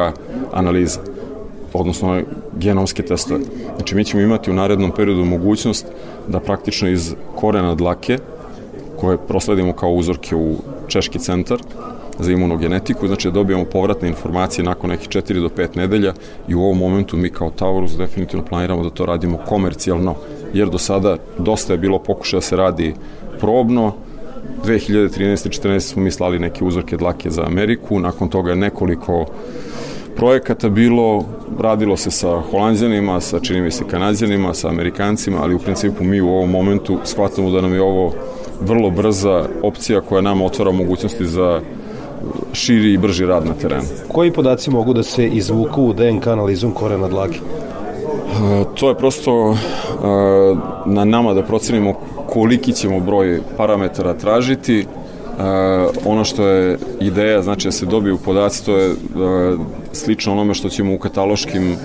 analize 0.53 0.99
odnosno 1.73 2.23
genomske 2.59 3.03
testove. 3.03 3.41
Znači 3.77 3.95
mi 3.95 4.05
ćemo 4.05 4.23
imati 4.23 4.51
u 4.51 4.55
narednom 4.55 4.93
periodu 4.97 5.25
mogućnost 5.25 5.87
da 6.29 6.41
praktično 6.41 6.89
iz 6.89 7.15
korena 7.37 7.75
dlake, 7.75 8.19
koje 9.01 9.19
prosledimo 9.19 9.73
kao 9.73 9.91
uzorke 9.91 10.37
u 10.37 10.55
Češki 10.89 11.19
centar 11.19 11.59
za 12.19 12.33
imunogenetiku, 12.33 13.07
znači 13.07 13.29
da 13.29 13.33
dobijamo 13.33 13.65
povratne 13.65 14.09
informacije 14.09 14.65
nakon 14.65 14.91
nekih 14.91 15.09
4 15.09 15.41
do 15.41 15.49
5 15.49 15.77
nedelja 15.77 16.13
i 16.49 16.55
u 16.55 16.63
ovom 16.63 16.79
momentu 16.79 17.17
mi 17.17 17.31
kao 17.31 17.51
Taurus 17.51 17.97
definitivno 17.97 18.45
planiramo 18.45 18.83
da 18.83 18.91
to 18.91 19.07
radimo 19.07 19.39
komercijalno, 19.49 20.15
jer 20.53 20.69
do 20.69 20.79
sada 20.79 21.17
dosta 21.39 21.73
je 21.73 21.79
bilo 21.79 21.99
pokušaja 21.99 22.39
da 22.39 22.47
se 22.47 22.57
radi 22.57 22.95
probno, 23.41 23.95
2013. 24.65 25.49
14. 25.49 25.81
smo 25.81 26.03
mi 26.03 26.11
slali 26.11 26.39
neke 26.39 26.65
uzorke 26.65 26.97
dlake 26.97 27.31
za 27.31 27.43
Ameriku, 27.47 28.01
nakon 28.01 28.29
toga 28.29 28.55
nekoliko 28.55 29.27
projekata 30.21 30.69
bilo, 30.69 31.25
radilo 31.59 31.97
se 31.97 32.11
sa 32.11 32.41
holandjanima, 32.51 33.21
sa 33.21 33.41
čini 33.41 33.61
mi 33.61 33.71
se 33.71 33.85
kanadjanima, 33.91 34.55
sa 34.55 34.69
amerikancima, 34.69 35.39
ali 35.43 35.55
u 35.55 35.59
principu 35.59 36.05
mi 36.05 36.21
u 36.21 36.29
ovom 36.29 36.51
momentu 36.51 36.99
shvatamo 37.05 37.51
da 37.51 37.61
nam 37.61 37.75
je 37.75 37.83
ovo 37.83 38.13
vrlo 38.61 38.91
brza 38.91 39.45
opcija 39.63 40.01
koja 40.01 40.21
nam 40.21 40.43
otvara 40.43 40.73
mogućnosti 40.73 41.25
za 41.25 41.61
širi 42.53 42.93
i 42.93 42.99
brži 42.99 43.27
rad 43.27 43.47
na 43.47 43.55
terenu. 43.55 43.83
Koji 44.09 44.33
podaci 44.33 44.71
mogu 44.71 44.93
da 44.93 45.03
se 45.03 45.27
izvuku 45.27 45.83
u 45.83 45.93
DNK 45.93 46.27
analizom 46.27 46.73
korena 46.73 47.09
dlake? 47.09 47.39
To 48.75 48.89
je 48.89 48.95
prosto 48.95 49.57
na 50.87 51.05
nama 51.05 51.35
da 51.35 51.43
procenimo 51.43 51.95
koliki 52.29 52.73
ćemo 52.73 53.01
broj 53.01 53.41
parametara 53.57 54.15
tražiti, 54.15 54.87
Uh, 55.31 55.47
ono 56.05 56.25
što 56.25 56.47
je 56.47 56.79
ideja, 57.01 57.43
znači 57.43 57.69
da 57.69 57.73
se 57.73 57.87
dobiju 57.87 58.19
podaci, 58.25 58.65
to 58.65 58.77
je 58.77 58.95
slično 59.93 60.33
onome 60.33 60.55
što 60.55 60.69
ćemo 60.69 60.95
u 60.95 60.99
kataloškim, 60.99 61.77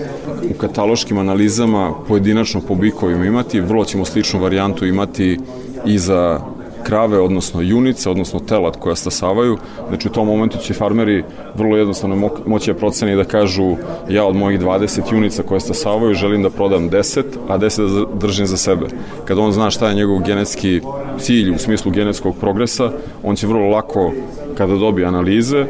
u 0.50 0.54
kataloškim 0.58 1.18
analizama 1.18 1.94
pojedinačno 2.08 2.62
po 2.62 2.76
bikovima 2.76 3.26
imati, 3.26 3.60
vrlo 3.60 3.86
ćemo 3.86 4.06
sličnu 4.06 4.40
varijantu 4.40 4.86
imati 4.86 5.40
i 5.86 5.98
za 5.98 6.40
krave, 6.86 7.20
odnosno 7.20 7.62
junice, 7.62 8.10
odnosno 8.10 8.40
telat 8.40 8.76
koja 8.76 8.96
stasavaju. 8.96 9.58
Znači 9.90 10.08
u 10.08 10.12
tom 10.12 10.28
momentu 10.28 10.58
će 10.58 10.74
farmeri 10.74 11.24
vrlo 11.56 11.78
jednostavno 11.78 12.30
moći 12.46 12.74
da 12.74 12.80
proceni 12.80 13.16
da 13.16 13.24
kažu 13.24 13.76
ja 14.10 14.26
od 14.26 14.36
mojih 14.36 14.60
20 14.60 15.14
junica 15.14 15.44
koje 15.44 15.60
stasavaju 15.60 16.14
želim 16.14 16.44
da 16.44 16.50
prodam 16.50 16.90
10, 16.90 17.24
a 17.48 17.58
10 17.58 18.00
da 18.00 18.18
držim 18.20 18.46
za 18.46 18.58
sebe. 18.58 18.86
Kada 19.26 19.42
on 19.42 19.52
zna 19.52 19.70
šta 19.70 19.90
je 19.90 19.96
njegov 19.96 20.20
genetski 20.20 20.82
cilj 21.20 21.52
u 21.56 21.58
smislu 21.58 21.92
genetskog 21.92 22.36
progresa, 22.40 22.92
on 23.24 23.36
će 23.36 23.48
vrlo 23.48 23.70
lako 23.70 24.12
kada 24.58 24.76
dobije 24.76 25.08
analize, 25.08 25.66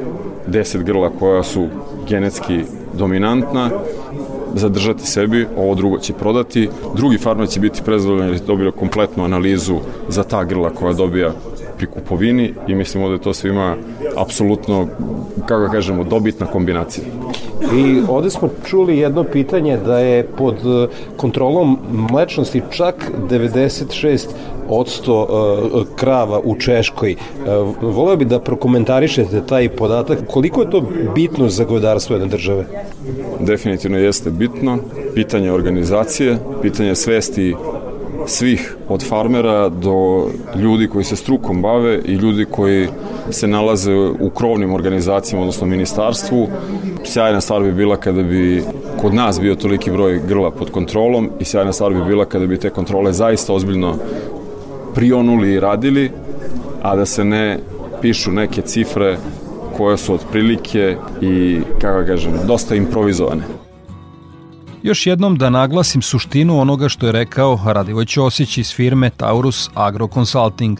10 0.47 0.83
grla 0.83 1.09
koja 1.19 1.43
su 1.43 1.67
genetski 2.09 2.59
dominantna, 2.93 3.69
zadržati 4.53 5.07
sebi, 5.07 5.47
ovo 5.57 5.75
drugo 5.75 5.97
će 5.97 6.13
prodati. 6.13 6.69
Drugi 6.95 7.17
farmer 7.17 7.47
će 7.47 7.59
biti 7.59 7.81
prezadovoljan 7.85 8.27
jer 8.27 8.35
je 8.35 8.45
dobio 8.47 8.71
kompletnu 8.71 9.23
analizu 9.23 9.75
za 10.09 10.23
ta 10.23 10.43
grla 10.43 10.69
koja 10.69 10.93
dobija 10.93 11.33
pri 11.77 11.87
kupovini 11.87 12.53
i 12.67 12.75
mislimo 12.75 13.07
da 13.07 13.13
je 13.13 13.21
to 13.21 13.33
svima 13.33 13.75
apsolutno, 14.17 14.87
kako 15.45 15.71
kažemo, 15.71 16.03
dobitna 16.03 16.45
kombinacija. 16.45 17.05
I 17.73 18.01
ovde 18.09 18.29
smo 18.29 18.49
čuli 18.65 18.97
jedno 18.97 19.23
pitanje 19.23 19.77
da 19.77 19.99
je 19.99 20.23
pod 20.23 20.55
e, 20.55 20.87
kontrolom 21.17 21.77
mlečnosti 22.11 22.61
čak 22.69 23.11
96 23.29 24.27
odsto 24.69 25.27
e, 25.27 25.95
krava 25.95 26.39
u 26.43 26.55
Češkoj. 26.59 27.11
E, 27.11 27.17
voleo 27.81 28.15
bi 28.15 28.25
da 28.25 28.39
prokomentarišete 28.39 29.45
taj 29.45 29.69
podatak. 29.69 30.19
Koliko 30.27 30.61
je 30.61 30.69
to 30.69 30.83
bitno 31.15 31.49
za 31.49 31.63
govedarstvo 31.63 32.15
jedne 32.15 32.27
države? 32.27 32.65
Definitivno 33.39 33.97
jeste 33.97 34.29
bitno. 34.29 34.77
Pitanje 35.13 35.51
organizacije, 35.51 36.37
pitanje 36.61 36.95
svesti 36.95 37.55
svih 38.27 38.75
od 38.89 39.03
farmera 39.03 39.69
do 39.69 40.27
ljudi 40.55 40.87
koji 40.87 41.03
se 41.03 41.15
strukom 41.15 41.61
bave 41.61 41.99
i 42.05 42.13
ljudi 42.13 42.45
koji 42.45 42.87
se 43.29 43.47
nalaze 43.47 43.95
u 44.19 44.29
krovnim 44.29 44.73
organizacijama, 44.73 45.41
odnosno 45.41 45.67
ministarstvu. 45.67 46.47
Sjajna 47.03 47.41
stvar 47.41 47.63
bi 47.63 47.71
bila 47.71 47.97
kada 47.97 48.23
bi 48.23 48.63
kod 49.01 49.13
nas 49.13 49.39
bio 49.41 49.55
toliki 49.55 49.91
broj 49.91 50.21
grla 50.27 50.51
pod 50.51 50.71
kontrolom 50.71 51.29
i 51.39 51.45
sjajna 51.45 51.73
stvar 51.73 51.93
bi 51.93 52.03
bila 52.03 52.25
kada 52.25 52.45
bi 52.45 52.57
te 52.57 52.69
kontrole 52.69 53.13
zaista 53.13 53.53
ozbiljno 53.53 53.95
prionuli 54.95 55.53
i 55.53 55.59
radili, 55.59 56.11
a 56.81 56.95
da 56.95 57.05
se 57.05 57.25
ne 57.25 57.59
pišu 58.01 58.31
neke 58.31 58.61
cifre 58.61 59.17
koje 59.77 59.97
su 59.97 60.13
otprilike 60.13 60.97
i, 61.21 61.59
kako 61.81 62.05
kažem, 62.07 62.33
dosta 62.47 62.75
improvizovane. 62.75 63.43
Još 64.83 65.07
jednom 65.07 65.37
da 65.37 65.49
naglasim 65.49 66.01
suštinu 66.01 66.59
onoga 66.59 66.89
što 66.89 67.05
je 67.05 67.11
rekao 67.11 67.59
Radivoj 67.65 68.05
Ćosić 68.05 68.57
iz 68.57 68.73
firme 68.73 69.09
Taurus 69.09 69.69
Agro 69.73 70.07
Consulting. 70.13 70.79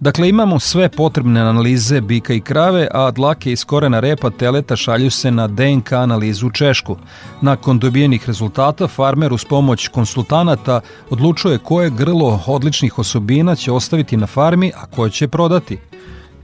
Dakle, 0.00 0.28
imamo 0.28 0.58
sve 0.58 0.88
potrebne 0.88 1.40
analize 1.40 2.00
bika 2.00 2.34
i 2.34 2.40
krave, 2.40 2.88
a 2.94 3.10
dlake 3.10 3.52
iz 3.52 3.64
korena 3.64 4.00
repa 4.00 4.30
teleta 4.30 4.76
šalju 4.76 5.10
se 5.10 5.30
na 5.30 5.46
DNK 5.46 5.92
analizu 5.92 6.46
u 6.46 6.50
Češku. 6.50 6.96
Nakon 7.40 7.78
dobijenih 7.78 8.26
rezultata, 8.26 8.88
farmer 8.88 9.32
uz 9.32 9.44
pomoć 9.44 9.88
konsultanata 9.88 10.80
odlučuje 11.10 11.58
koje 11.58 11.90
grlo 11.90 12.42
odličnih 12.46 12.98
osobina 12.98 13.56
će 13.56 13.72
ostaviti 13.72 14.16
na 14.16 14.26
farmi, 14.26 14.72
a 14.76 14.86
koje 14.86 15.10
će 15.10 15.28
prodati. 15.28 15.78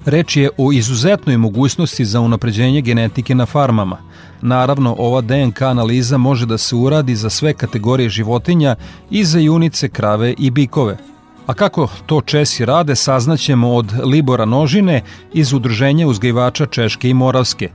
Reč 0.05 0.37
je 0.37 0.51
o 0.59 0.73
izuzetnoj 0.73 1.37
mogućnosti 1.37 2.05
za 2.05 2.21
unapređenje 2.21 2.81
genetike 2.81 3.35
na 3.35 3.47
farmama. 3.47 3.99
Naravno, 4.41 4.97
ova 4.99 5.21
DNK 5.21 5.63
analiza 5.63 6.19
može 6.19 6.47
da 6.47 6.59
se 6.59 6.77
uradi 6.77 7.17
za 7.17 7.31
sve 7.31 7.55
kategorije 7.55 8.09
životinja 8.09 8.77
i 9.11 9.25
za 9.25 9.39
junice, 9.39 9.89
krave 9.89 10.35
i 10.39 10.51
bikove. 10.51 11.16
A 11.47 11.55
kako 11.55 11.89
to 12.07 12.21
Česi 12.21 12.65
rade 12.65 12.97
saznaćemo 12.97 13.75
od 13.75 13.93
Libora 14.05 14.45
Nožine 14.45 15.03
iz 15.33 15.53
Udruženja 15.53 16.07
uzgajivača 16.07 16.67
Češke 16.67 17.09
i 17.09 17.15
Moravske. 17.15 17.71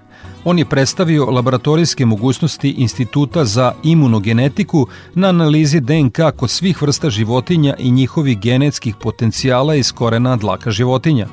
On 0.46 0.60
je 0.60 0.66
predstavio 0.66 1.26
laboratorijske 1.26 2.06
mogućnosti 2.06 2.70
Instituta 2.78 3.46
za 3.46 3.74
imunogenetiku 3.84 4.88
na 5.16 5.28
analizi 5.28 5.80
DNK 5.80 6.18
kod 6.38 6.50
svih 6.50 6.82
vrsta 6.82 7.10
životinja 7.10 7.76
i 7.80 7.92
njihovih 7.92 8.40
genetskih 8.40 8.96
potencijala 8.96 9.76
iz 9.76 9.92
korena 9.92 10.36
dlaka 10.36 10.72
životinja. 10.72 11.28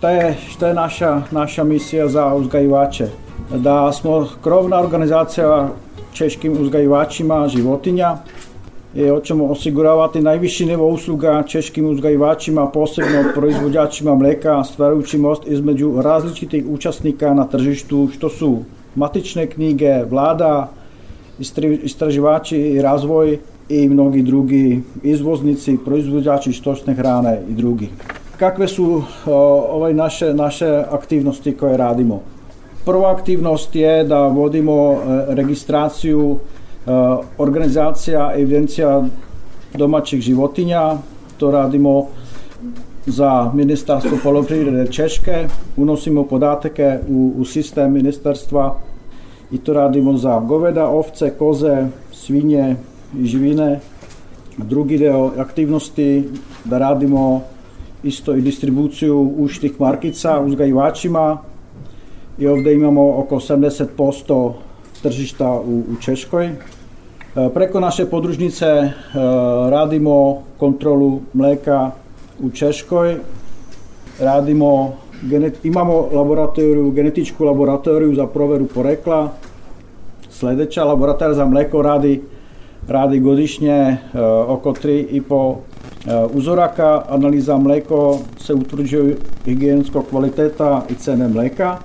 To 0.00 0.08
je, 0.08 0.36
što 0.50 0.66
je 0.66 0.74
naša, 0.74 1.22
naša 1.30 1.64
misija 1.64 2.08
za 2.08 2.34
uzgajivače 2.34 3.06
da 3.50 3.92
smo 3.92 4.28
krovna 4.42 4.80
organizacija 4.80 5.68
češkim 6.12 6.56
uzgajivačima 6.60 7.48
životinja 7.48 8.16
i 8.94 9.08
hoćemo 9.08 9.44
osiguravati 9.44 10.20
najviši 10.20 10.66
nivo 10.66 10.88
usluga 10.88 11.42
češkim 11.42 11.90
uzgajivačima, 11.90 12.66
posebno 12.66 13.24
proizvođačima 13.34 14.14
mleka, 14.14 14.64
stvarajući 14.64 15.18
most 15.18 15.46
između 15.46 15.94
različitih 16.02 16.64
učesnika 16.68 17.34
na 17.34 17.44
tržištu, 17.44 18.08
što 18.12 18.28
su 18.28 18.58
matične 18.94 19.46
knjige, 19.46 20.02
vlada, 20.10 20.70
istraživači 21.82 22.56
i 22.56 22.82
razvoj 22.82 23.38
i 23.68 23.88
mnogi 23.88 24.22
drugi 24.22 24.82
izvoznici, 25.02 25.78
proizvođači 25.84 26.52
stočne 26.52 26.94
hrane 26.94 27.42
i 27.50 27.52
drugi. 27.52 27.88
Kakve 28.38 28.68
su 28.68 29.02
o, 29.26 29.32
ovaj 29.70 29.94
naše, 29.94 30.34
naše 30.34 30.84
aktivnosti 30.90 31.56
koje 31.56 31.76
radimo? 31.76 32.22
Prva 32.84 33.10
aktivnost 33.12 33.76
je 33.76 34.04
da 34.04 34.26
vodimo 34.26 34.92
e, 34.92 34.96
registraciju 35.34 36.38
organizacija 37.38 38.32
evidencija 38.36 39.04
domaćih 39.74 40.20
životinja. 40.20 40.96
To 41.38 41.50
radimo 41.50 42.06
za 43.06 43.50
Ministarstvo 43.54 44.18
poljoprivrede 44.22 44.92
Češke. 44.92 45.46
Unosimo 45.76 46.24
podatke 46.24 46.98
u, 47.08 47.32
u 47.38 47.44
sistem 47.44 47.92
ministarstva 47.92 48.76
i 49.52 49.58
to 49.58 49.72
radimo 49.72 50.16
za 50.16 50.40
goveda, 50.40 50.88
ovce, 50.88 51.30
koze, 51.38 51.86
svinje 52.12 52.76
i 53.18 53.26
živine. 53.26 53.80
Drugi 54.56 54.98
deo 54.98 55.30
aktivnosti 55.38 56.28
da 56.64 56.78
radimo 56.78 57.42
isto 58.02 58.34
i 58.36 58.40
distribuciju 58.40 59.34
uštih 59.38 59.80
markica 59.80 60.40
uzgajivačima 60.40 61.38
i 62.38 62.46
ovde 62.46 62.74
imamo 62.74 63.18
oko 63.18 63.36
80% 63.36 64.52
tržišta 65.02 65.52
u, 65.52 65.78
u 65.78 65.96
Češkoj. 66.00 66.50
E, 67.40 67.48
preko 67.54 67.80
naše 67.80 68.06
podružnice 68.06 68.66
e, 68.66 68.90
radimo 69.70 70.42
kontrolu 70.58 71.20
mleka 71.32 71.90
u 72.42 72.50
Češkoj, 72.50 73.16
radimo, 74.20 74.92
imamo 75.62 76.08
laboratoriju, 76.12 76.90
genetičku 76.90 77.44
laboratoriju 77.44 78.14
za 78.14 78.26
proveru 78.26 78.66
porekla. 78.66 79.32
Sledeća 80.30 80.84
laboratorija 80.84 81.34
za 81.34 81.44
mleko 81.44 81.82
radi, 81.82 82.22
radi 82.88 83.20
godišnje 83.20 83.76
e, 83.76 83.96
oko 84.48 84.72
3,5 84.72 85.54
uzoraka. 86.34 87.02
Analiza 87.08 87.56
mleko 87.56 88.18
se 88.38 88.54
utvrđuje 88.54 89.16
higijenskog 89.44 90.04
kvaliteta 90.10 90.82
i 90.90 90.94
cene 90.94 91.28
mleka. 91.28 91.76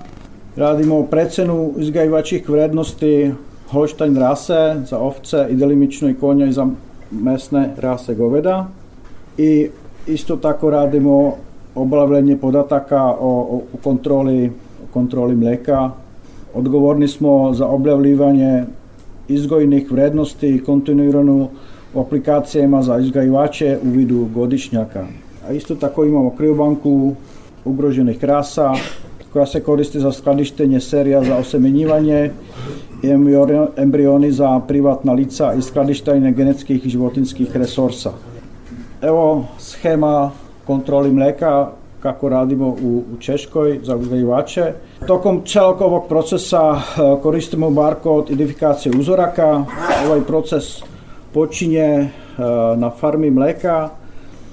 Radimo 0.56 1.02
precenu 1.02 1.72
izgajivačih 1.76 2.48
vrednosti 2.48 3.32
Holstein 3.70 4.16
rase 4.16 4.82
za 4.86 4.98
ovce 4.98 5.46
i 5.50 5.54
delimično 5.54 6.08
i 6.08 6.14
konja 6.14 6.46
i 6.46 6.52
za 6.52 6.66
mesne 7.10 7.70
rase 7.78 8.14
goveda. 8.14 8.68
I 9.38 9.68
isto 10.06 10.36
tako 10.36 10.70
radimo 10.70 11.34
obavljanje 11.74 12.36
podataka 12.36 13.04
o, 13.04 13.62
o 13.74 13.76
kontroli, 13.84 14.46
o 14.84 14.92
kontroli 14.92 15.34
mleka. 15.34 15.90
Odgovorni 16.54 17.08
smo 17.08 17.52
za 17.52 17.66
objavljivanje 17.66 18.64
izgojnih 19.28 19.92
vrednosti 19.92 20.48
i 20.48 20.64
kontinuiranu 20.64 21.48
u 21.94 22.00
aplikacijama 22.00 22.82
za 22.82 22.98
izgajivače 22.98 23.78
u 23.82 23.90
vidu 23.90 24.28
godišnjaka. 24.34 25.06
A 25.48 25.52
isto 25.52 25.74
tako 25.74 26.04
imamo 26.04 26.30
kriobanku 26.30 27.14
ugroženih 27.64 28.24
rasa, 28.24 28.72
koja 29.32 29.46
se 29.46 29.60
koristi 29.60 30.00
za 30.00 30.12
skladištenje 30.12 30.80
serija 30.80 31.24
za 31.24 31.36
osemenjivanje 31.36 32.30
i 33.06 33.10
embrioni 33.76 34.32
za 34.32 34.60
privatna 34.68 35.12
lica 35.12 35.54
i 35.54 35.62
skladištenje 35.62 36.32
genetskih 36.32 36.86
i 36.86 36.88
životinskih 36.88 37.56
resursa. 37.56 38.12
Evo 39.02 39.44
schema 39.58 40.30
kontroli 40.66 41.12
mleka 41.12 41.70
kako 42.06 42.28
radimo 42.28 42.68
u, 42.68 43.02
Češkoj 43.20 43.80
za 43.82 43.96
uzgajivače. 43.96 44.72
Tokom 45.06 45.42
celog 45.46 45.80
ovog 45.80 46.08
procesa 46.08 46.74
e, 46.76 47.22
koristimo 47.22 47.70
barkod 47.70 48.30
identifikacije 48.30 48.92
uzoraka. 48.98 49.64
Ovaj 50.06 50.20
proces 50.20 50.82
počinje 51.34 51.82
e, 51.82 52.08
na 52.76 52.90
farmi 52.90 53.30
mleka. 53.30 53.88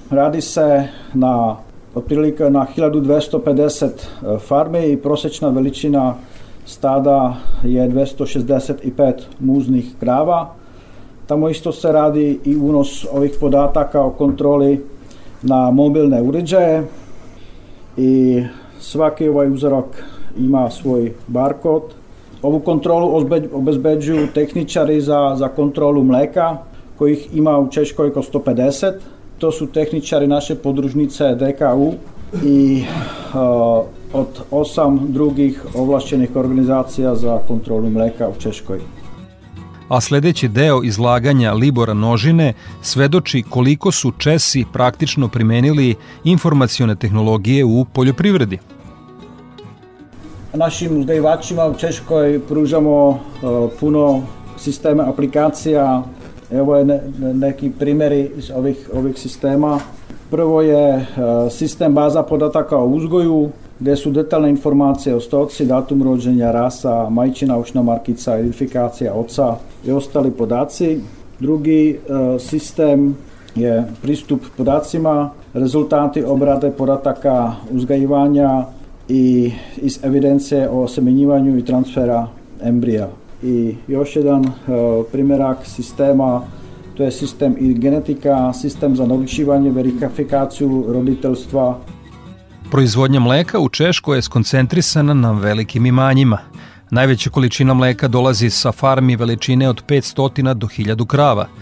Radi 0.09 0.41
se 0.41 0.87
na 1.13 1.55
otprilike 1.95 2.49
na 2.49 2.65
1250 2.77 3.85
e, 3.85 4.39
farme 4.39 4.89
i 4.89 4.97
prosečna 4.97 5.49
veličina 5.49 6.15
stada 6.65 7.35
je 7.63 7.89
265 7.89 9.13
muznih 9.39 9.93
krava. 9.99 10.53
Tamo 11.27 11.49
isto 11.49 11.71
se 11.71 11.91
radi 11.91 12.39
i 12.45 12.55
unos 12.55 13.05
ovih 13.11 13.33
podataka 13.39 14.01
o 14.01 14.09
kontroli 14.09 14.85
na 15.41 15.71
mobilne 15.71 16.21
uređaje 16.21 16.83
i 17.97 18.43
svaki 18.79 19.29
ovaj 19.29 19.51
uzorak 19.51 20.05
ima 20.37 20.69
svoj 20.69 21.13
barkod. 21.27 21.81
Ovu 22.41 22.59
kontrolu 22.59 23.25
obezbeđuju 23.53 24.27
tehničari 24.33 25.01
za, 25.01 25.35
za 25.35 25.47
kontrolu 25.47 26.03
mleka, 26.03 26.57
kojih 26.97 27.35
ima 27.35 27.57
u 27.59 27.69
Češkoj 27.69 28.07
oko 28.07 28.21
150 28.21 28.93
to 29.43 29.51
su 29.51 29.67
tehničari 29.67 30.27
naše 30.27 30.55
podružnice 30.55 31.35
DKU 31.35 31.93
i 32.43 32.83
uh, 33.33 33.85
od 34.13 34.27
osam 34.51 34.99
drugih 35.07 35.65
ovlašćenih 35.75 36.35
organizacija 36.35 37.15
za 37.15 37.39
kontrolu 37.47 37.89
mleka 37.89 38.29
u 38.29 38.41
Češkoj. 38.41 38.79
A 39.89 40.01
sledeći 40.01 40.47
deo 40.47 40.83
izlaganja 40.83 41.53
Libora 41.53 41.93
Nožine 41.93 42.53
svedoči 42.81 43.43
koliko 43.49 43.91
su 43.91 44.11
Česi 44.17 44.65
praktično 44.73 45.27
primenili 45.27 45.95
informacione 46.23 46.95
tehnologije 46.95 47.65
u 47.65 47.85
poljoprivredi. 47.93 48.59
našim 50.53 50.99
uzgajivačima 50.99 51.65
u 51.65 51.73
Češkoj 51.73 52.39
pružamo 52.47 53.19
puno 53.79 54.21
sistema 54.57 55.03
aplikacija. 55.09 56.03
Evo 56.51 56.75
je 56.75 56.85
ne, 56.85 57.01
neki 57.33 57.71
primjeri 57.79 58.31
iz 58.37 58.51
ovih, 58.55 58.89
ovih 58.93 59.17
sistema. 59.17 59.79
Prvo 60.31 60.61
je 60.61 61.05
sistem 61.51 61.93
baza 61.93 62.23
podataka 62.23 62.77
o 62.77 62.85
uzgoju, 62.85 63.49
gdje 63.83 63.95
su 63.95 64.11
detaljne 64.11 64.49
informacije 64.49 65.15
o 65.15 65.19
stoci, 65.19 65.65
datum 65.65 66.03
rođenja, 66.03 66.51
rasa, 66.51 67.09
majčina, 67.09 67.57
ušna 67.57 67.81
markica, 67.81 68.39
identifikacija 68.39 69.13
oca 69.13 69.55
i 69.85 69.91
ostali 69.91 70.31
podaci. 70.31 70.99
Drugi 71.39 71.99
sistem 72.39 73.17
je 73.55 73.83
pristup 74.01 74.41
podacima, 74.57 75.29
rezultati 75.53 76.23
obrade 76.23 76.71
podataka 76.71 77.51
uzgajivanja 77.71 78.65
i 79.09 79.51
iz 79.77 79.99
evidencije 80.03 80.69
o 80.69 80.87
semenjivanju 80.87 81.57
i 81.57 81.65
transfera 81.65 82.27
embrija. 82.61 83.09
I 83.43 83.75
još 83.87 84.15
jedan 84.15 84.45
primjerak 85.11 85.57
sistema 85.65 86.41
to 86.97 87.03
je 87.03 87.11
sistem 87.11 87.55
i 87.59 87.73
genetika, 87.73 88.53
sistem 88.53 88.95
za 88.95 89.05
naručivanje, 89.05 89.71
verifikaciju 89.71 90.85
roditeljstva. 90.87 91.77
Proizvodnja 92.73 93.19
mleka 93.19 93.59
u 93.59 93.69
Češkoj 93.69 94.17
je 94.17 94.21
skoncentrisana 94.21 95.13
na 95.13 95.31
velikim 95.31 95.85
imanjima. 95.85 96.37
Najveća 96.89 97.29
količina 97.29 97.73
mleka 97.73 98.07
dolazi 98.07 98.49
sa 98.49 98.71
farmi 98.71 99.15
veličine 99.15 99.69
od 99.69 99.85
500 99.85 100.53
do 100.53 100.67
1000 100.67 101.07
krava– 101.07 101.47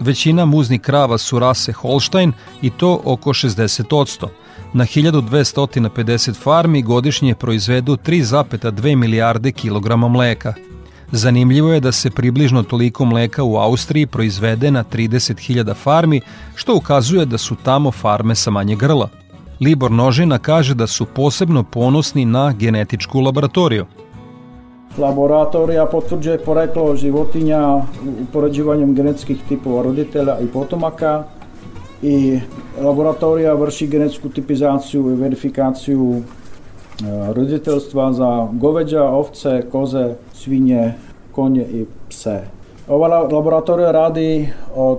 Većina 0.00 0.44
muznih 0.44 0.80
krava 0.80 1.18
su 1.18 1.38
rase 1.38 1.72
Holstein 1.72 2.32
i 2.62 2.70
to 2.70 3.00
oko 3.04 3.30
60%. 3.30 4.26
Na 4.72 4.84
1250 4.84 6.34
farmi 6.34 6.82
godišnje 6.82 7.34
proizvedu 7.34 7.96
3,2 7.96 8.96
milijarde 8.96 9.52
kilograma 9.52 10.08
mleka. 10.08 10.54
Zanimljivo 11.12 11.72
je 11.72 11.80
da 11.80 11.92
se 11.92 12.10
približno 12.10 12.62
toliko 12.62 13.04
mleka 13.04 13.42
u 13.42 13.56
Austriji 13.56 14.06
proizvede 14.06 14.70
na 14.70 14.84
30.000 14.84 15.74
farmi, 15.74 16.20
što 16.54 16.76
ukazuje 16.76 17.26
da 17.26 17.38
su 17.38 17.56
tamo 17.62 17.90
farme 17.90 18.34
sa 18.34 18.50
manje 18.50 18.76
grla. 18.76 19.08
Libor 19.60 19.90
Nožina 19.90 20.38
kaže 20.38 20.74
da 20.74 20.86
su 20.86 21.06
posebno 21.06 21.62
ponosni 21.62 22.24
na 22.24 22.52
genetičku 22.52 23.20
laboratoriju– 23.20 23.86
Laboratorija 24.98 25.86
potvrđuje 25.86 26.38
poreklo 26.38 26.96
životinja 26.96 27.82
upoređivanjem 28.22 28.94
genetskih 28.94 29.38
tipova 29.48 29.82
roditelja 29.82 30.38
i 30.40 30.46
potomaka 30.46 31.24
i 32.02 32.40
laboratorija 32.82 33.54
vrši 33.54 33.86
genetsku 33.86 34.28
tipizaciju 34.28 35.10
i 35.10 35.14
verifikaciju 35.14 36.14
e, 36.14 36.22
roditeljstva 37.32 38.12
za 38.12 38.48
goveđa, 38.52 39.04
ovce, 39.04 39.62
koze, 39.72 40.14
svinje, 40.34 40.92
konje 41.32 41.62
i 41.62 41.84
pse. 42.08 42.40
Ova 42.88 43.08
laboratorija 43.08 43.90
radi 43.90 44.48
od 44.74 44.98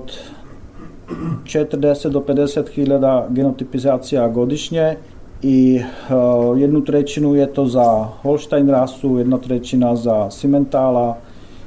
40 1.46 2.10
do 2.10 2.20
50 2.20 2.70
hiljada 2.70 3.28
genotipizacija 3.30 4.28
godišnje 4.28 4.96
i 5.42 5.82
uh, 6.10 6.62
jednu 6.62 6.86
trećinu 6.86 7.36
je 7.36 7.54
to 7.54 7.66
za 7.66 8.08
Holstein 8.22 8.70
rasu, 8.70 9.18
jedna 9.18 9.38
trećina 9.38 9.96
za 9.96 10.32
Simentala, 10.32 11.18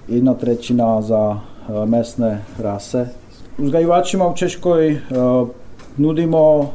jedna 0.08 0.34
trećina 0.34 1.02
za 1.02 1.28
uh, 1.28 1.88
mesne 1.88 2.44
rase. 2.58 3.06
Uzgajivačima 3.58 4.28
u 4.28 4.36
Češkoj 4.36 4.92
uh, 4.92 5.48
nudimo 5.96 6.70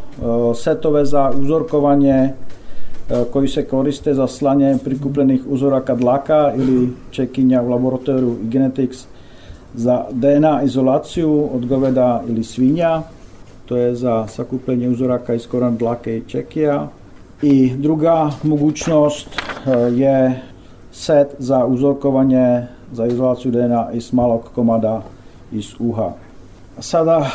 setove 0.55 1.05
za 1.05 1.31
uzorkovanje 1.41 2.29
koji 3.33 3.47
se 3.47 3.65
koriste 3.65 4.13
za 4.13 4.27
slanje 4.27 4.77
prikupljenih 4.83 5.41
uzoraka 5.49 5.95
dlaka 5.95 6.53
ili 6.57 6.89
čekinja 7.11 7.61
u 7.61 7.69
laboratoriju 7.69 8.35
Genetics 8.41 9.05
za 9.75 10.05
DNA 10.11 10.61
izolaciju 10.63 11.49
od 11.53 11.65
goveda 11.65 12.23
ili 12.27 12.43
svinja 12.43 13.01
to 13.67 13.77
je 13.77 13.95
za 13.95 14.27
sakupljenje 14.27 14.89
uzoraka 14.89 15.33
iz 15.33 15.47
koran 15.47 15.77
dlake 15.77 16.17
i 16.17 16.23
čekija. 16.27 16.87
I 17.41 17.73
druga 17.77 18.31
mogućnost 18.43 19.27
e, 19.27 19.71
je 19.71 20.41
set 20.91 21.27
za 21.39 21.65
uzorkovanje 21.65 22.67
za 22.93 23.05
izolaciju 23.05 23.51
DNA 23.51 23.89
iz 23.93 24.13
malog 24.13 24.49
komada 24.55 25.01
iz 25.51 25.73
uha. 25.79 26.11
Sada 26.79 27.17
e, 27.19 27.29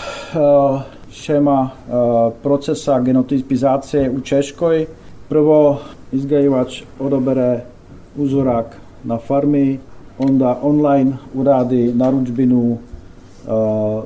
šema 1.12 1.70
e, 1.70 1.92
procesa 2.42 3.00
genotipizacije 3.00 4.10
u 4.10 4.20
Češkoj. 4.20 4.86
Prvo 5.28 5.78
izgajivač 6.12 6.82
odobere 7.00 7.60
uzorak 8.16 8.76
na 9.04 9.18
farmi, 9.18 9.78
onda 10.28 10.58
online 10.62 11.12
uradi 11.34 11.92
naručbinu 11.94 12.76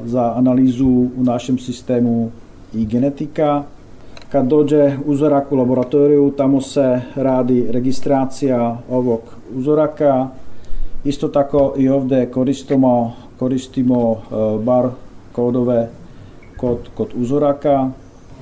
za 0.04 0.32
analizu 0.36 0.88
u 0.88 1.22
našem 1.22 1.58
sistemu 1.58 2.30
i 2.74 2.86
genetika. 2.86 3.62
Kad 4.32 4.46
dođe 4.46 4.96
uzorak 5.06 5.52
u 5.52 5.56
laboratoriju, 5.56 6.32
tamo 6.36 6.60
se 6.60 7.00
radi 7.14 7.66
registracija 7.70 8.78
ovog 8.90 9.20
uzoraka. 9.56 10.28
Isto 11.04 11.28
tako 11.28 11.74
i 11.76 11.88
ovdje 11.88 12.30
koristimo, 12.30 13.12
koristimo 13.38 14.16
bar 14.64 14.88
kodove 15.32 15.88
kod, 16.56 16.78
kod 16.96 17.08
uzoraka. 17.16 17.90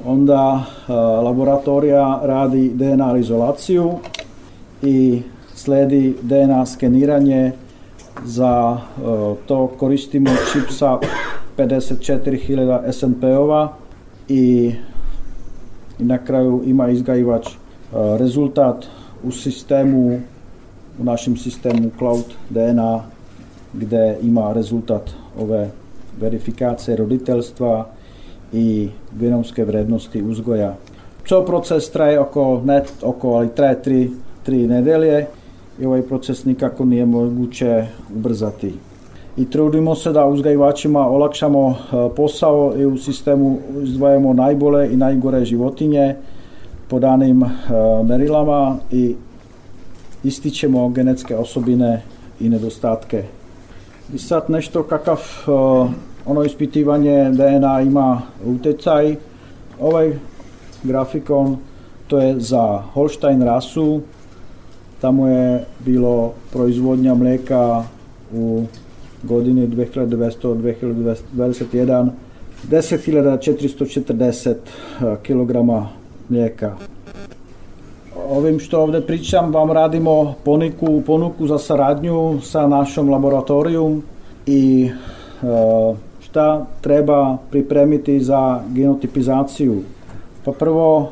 Onda 0.07 0.65
laboratorija 1.25 2.21
radi 2.23 2.71
DNA 2.75 3.19
izolaciju 3.19 3.91
i 4.83 5.23
sledi 5.55 6.17
DNA 6.23 6.67
skeniranje 6.67 7.53
za 8.25 8.79
e, 8.79 9.01
to 9.47 9.67
koristimo 9.79 10.31
čip 10.53 10.71
sa 10.71 10.99
54.000 11.59 12.93
SNP-ova 12.93 13.73
i 14.29 14.75
na 15.99 16.19
kraju 16.19 16.63
ima 16.67 16.89
izgajivač 16.89 17.47
e, 17.47 17.55
rezultat 18.19 18.87
u 19.23 19.31
sistemu 19.31 20.21
u 20.99 21.05
našem 21.05 21.37
sistemu 21.37 21.91
Cloud 21.99 22.25
DNA 22.51 23.03
gde 23.73 24.19
ima 24.23 24.53
rezultat 24.53 25.11
ove 25.39 25.71
verifikacije 26.21 26.97
roditeljstva 26.97 27.87
i 28.53 28.89
genomske 29.13 29.65
vrednosti 29.65 30.23
uzgoja. 30.23 30.75
Ceo 31.29 31.45
proces 31.45 31.91
traje 31.91 32.21
oko, 32.21 32.63
ne 32.65 32.83
oko, 33.03 33.29
ali 33.29 33.49
traje 33.49 33.83
tri, 33.83 34.67
nedelje 34.67 35.27
ovaj 35.83 36.03
proces 36.03 36.45
nikako 36.45 36.85
nije 36.85 37.07
moguće 37.07 37.87
ubrzati. 38.17 38.75
I 39.37 39.51
trudimo 39.51 39.95
se 39.95 40.13
da 40.13 40.27
uzgajivačima 40.27 41.09
olakšamo 41.09 41.71
e, 41.71 41.75
posao 42.17 42.75
i 42.79 42.85
u 42.85 42.99
sistemu 42.99 43.59
izdvajamo 43.83 44.33
najbole 44.33 44.93
i 44.93 44.97
najgore 44.97 45.45
životinje 45.45 46.15
po 46.89 46.99
danim 46.99 47.43
e, 47.43 47.49
merilama 48.05 48.77
i 48.91 49.15
ističemo 50.25 50.89
genetske 50.89 51.37
osobine 51.37 52.03
i 52.41 52.49
nedostatke. 52.49 53.25
I 54.15 54.19
sad 54.19 54.45
nešto 54.49 54.83
kakav 54.83 55.19
e, 55.19 55.51
ono 56.27 56.45
ispitivanje 56.45 57.31
DNA 57.31 57.81
ima 57.81 58.23
utjecaj. 58.47 59.17
Ovaj 59.81 60.13
grafikon 60.83 61.57
to 62.07 62.19
je 62.19 62.41
za 62.41 62.83
Holstein 62.93 63.43
rasu 63.43 64.01
Tamo 65.01 65.29
je 65.29 65.65
bilo 65.85 66.33
proizvodnja 66.53 67.15
mleka 67.15 67.85
u 68.33 68.63
godini 69.23 69.69
2200-2021 69.69 72.09
10.440 72.71 74.55
kg 75.23 75.57
mlijeka. 76.29 76.77
Ovim 78.29 78.61
što 78.61 78.83
ovdje 78.83 79.07
pričam 79.07 79.53
vam 79.53 79.71
radimo 79.71 80.35
poniku, 80.45 81.03
ponuku 81.07 81.47
za 81.47 81.59
saradnju 81.59 82.41
sa 82.43 82.67
našom 82.67 83.11
laboratorijom 83.11 84.03
i 84.47 84.91
šta 86.21 86.67
treba 86.81 87.37
pripremiti 87.51 88.21
za 88.21 88.61
genotipizaciju. 88.73 89.83
Pa 90.45 90.53
prvo 90.53 91.11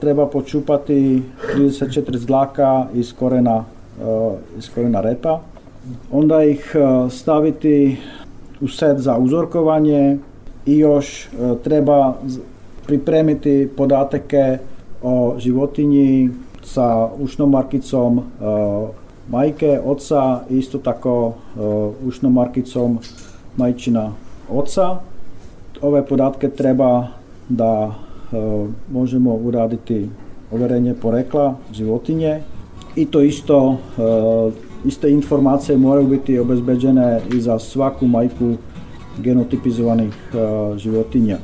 treba 0.00 0.26
počupati 0.26 1.22
34 1.56 2.16
zlaka 2.16 2.86
iz 2.94 3.12
korena, 3.12 3.64
eh, 4.00 4.58
iz 4.58 4.70
korena 4.74 5.00
repa. 5.00 5.40
Onda 6.12 6.44
ih 6.44 6.72
eh, 6.74 7.10
staviti 7.10 7.96
u 8.60 8.68
set 8.68 8.98
za 8.98 9.16
uzorkovanje 9.18 10.18
i 10.66 10.78
još 10.78 11.28
treba 11.64 12.14
pripremiti 12.86 13.68
podatke 13.76 14.58
o 15.02 15.34
životinji 15.38 16.30
sa 16.62 17.08
ušnom 17.18 17.50
markicom 17.50 18.20
majke, 19.28 19.80
oca 19.84 20.40
isto 20.50 20.78
tako 20.78 21.32
ušnom 22.06 22.32
markicom 22.32 22.98
majčina 23.56 24.12
oca. 24.50 24.96
Ove 25.82 26.06
podatke 26.06 26.48
treba 26.48 27.06
da 27.48 27.94
možemo 28.92 29.34
uraditi 29.34 30.08
overenje 30.50 30.94
porekla 30.94 31.56
životinje, 31.72 32.40
i 32.96 33.06
to 33.06 33.20
isto 33.20 33.78
iste 34.84 35.10
informacije 35.10 35.78
moraju 35.78 36.06
biti 36.06 36.38
obezbeđene 36.38 37.20
i 37.34 37.40
za 37.40 37.58
svaku 37.58 38.06
majku 38.06 38.54
genotipizovanih 39.18 40.14
životinja. 40.76 41.36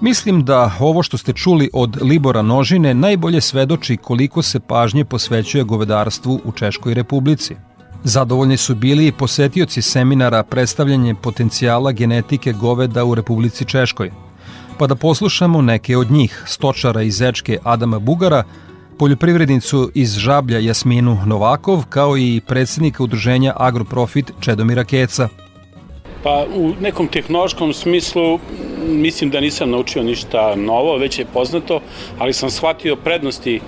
Mislim 0.00 0.44
da 0.44 0.72
ovo 0.80 1.02
što 1.02 1.18
ste 1.18 1.32
čuli 1.32 1.70
od 1.72 2.02
Libora 2.02 2.42
Nožine 2.42 2.94
najbolje 2.94 3.40
svedoči 3.40 3.96
koliko 3.96 4.42
se 4.42 4.60
pažnje 4.60 5.04
posvećuje 5.04 5.64
govedarstvu 5.64 6.40
u 6.44 6.52
Češkoj 6.52 6.94
republici. 6.94 7.54
Zadovoljni 8.04 8.56
su 8.56 8.74
bili 8.74 9.06
i 9.06 9.12
posetioci 9.12 9.82
seminara 9.82 10.42
predstavljanje 10.42 11.14
potencijala 11.22 11.92
genetike 11.92 12.52
goveda 12.52 13.04
u 13.04 13.14
Republici 13.14 13.64
Češkoj. 13.64 14.10
Pa 14.80 14.86
da 14.86 14.94
poslušamo 14.94 15.62
neke 15.62 15.96
od 15.96 16.10
njih, 16.10 16.42
stočara 16.46 17.02
iz 17.02 17.16
Zečke 17.16 17.58
Adama 17.64 17.98
Bugara, 17.98 18.44
poljoprivrednicu 18.98 19.90
iz 19.94 20.14
Žablja 20.16 20.58
Jasminu 20.58 21.18
Novakov, 21.26 21.84
kao 21.88 22.16
i 22.16 22.40
predsednika 22.46 23.02
udruženja 23.02 23.52
Agroprofit 23.56 24.32
Čedomira 24.40 24.84
Keca– 24.84 25.28
Pa 26.22 26.46
u 26.54 26.72
nekom 26.80 27.08
tehnološkom 27.08 27.72
smislu 27.72 28.38
mislim 28.88 29.30
da 29.30 29.40
nisam 29.40 29.70
naučio 29.70 30.02
ništa 30.02 30.54
novo, 30.54 30.96
već 30.96 31.18
je 31.18 31.24
poznato, 31.24 31.80
ali 32.18 32.32
sam 32.32 32.50
shvatio 32.50 32.96
prednosti 32.96 33.60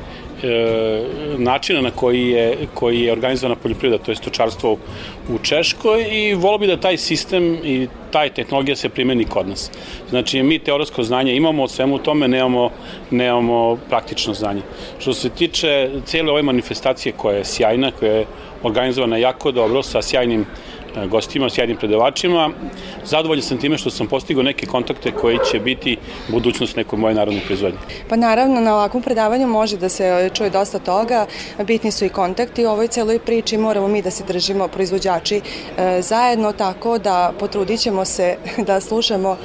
načina 1.39 1.81
na 1.81 1.91
koji 1.91 2.29
je, 2.29 2.57
koji 2.75 3.01
je 3.01 3.13
organizovana 3.13 3.57
poljoprivreda, 3.57 4.05
to 4.05 4.11
je 4.11 4.17
stočarstvo 4.17 4.73
u 5.29 5.39
Češkoj 5.43 6.07
i 6.11 6.35
volio 6.35 6.59
bi 6.59 6.67
da 6.67 6.77
taj 6.77 6.97
sistem 6.97 7.59
i 7.65 7.89
taj 8.11 8.35
tehnologija 8.35 8.77
se 8.77 8.89
primeni 8.89 9.25
kod 9.25 9.49
nas. 9.49 9.71
Znači, 10.11 10.43
mi 10.43 10.59
teoretsko 10.59 11.03
znanje 11.03 11.37
imamo 11.37 11.63
o 11.63 11.69
svemu 11.69 11.99
tome, 11.99 12.29
nemamo, 12.29 12.71
nemamo 13.11 13.79
praktično 13.89 14.35
znanje. 14.35 14.63
Što 14.99 15.15
se 15.15 15.29
tiče 15.29 15.91
cijele 16.05 16.33
ove 16.33 16.43
manifestacije 16.43 17.13
koja 17.13 17.37
je 17.37 17.45
sjajna, 17.45 17.91
koja 17.91 18.13
je 18.13 18.27
organizovana 18.63 19.17
jako 19.17 19.53
dobro, 19.53 19.83
sa 19.83 20.03
sjajnim 20.03 20.41
E, 20.41 20.72
gostima, 21.09 21.51
sjajnim 21.51 21.77
predavačima. 21.77 22.51
Zadovoljan 23.05 23.43
sam 23.43 23.59
time 23.59 23.79
što 23.79 23.91
sam 23.91 24.07
postigao 24.07 24.43
neke 24.43 24.67
kontakte 24.67 25.13
koji 25.13 25.39
će 25.51 25.61
biti 25.61 25.97
budućnost 26.29 26.77
nekoj 26.77 26.99
moje 26.99 27.15
narodne 27.15 27.41
proizvodnje. 27.47 27.79
Pa 28.09 28.17
naravno, 28.17 28.61
na 28.61 28.75
ovakvom 28.75 29.03
predavanju 29.03 29.47
može 29.47 29.77
da 29.77 29.89
se 29.89 30.31
čuje 30.35 30.51
dosta 30.51 30.79
toga. 30.79 31.27
Bitni 31.67 31.91
su 31.91 32.05
i 32.05 32.09
kontakti 32.09 32.67
u 32.67 32.71
ovoj 32.71 32.89
celoj 32.89 33.19
priči. 33.19 33.57
Moramo 33.57 33.89
mi 33.89 34.03
da 34.03 34.11
se 34.11 34.25
držimo 34.25 34.69
proizvođači 34.69 35.37
e, 35.37 36.03
zajedno 36.03 36.53
tako 36.53 36.99
da 36.99 37.33
potrudit 37.39 37.81
ćemo 37.81 38.05
se 38.05 38.37
da 38.69 38.81
slušamo 38.81 39.37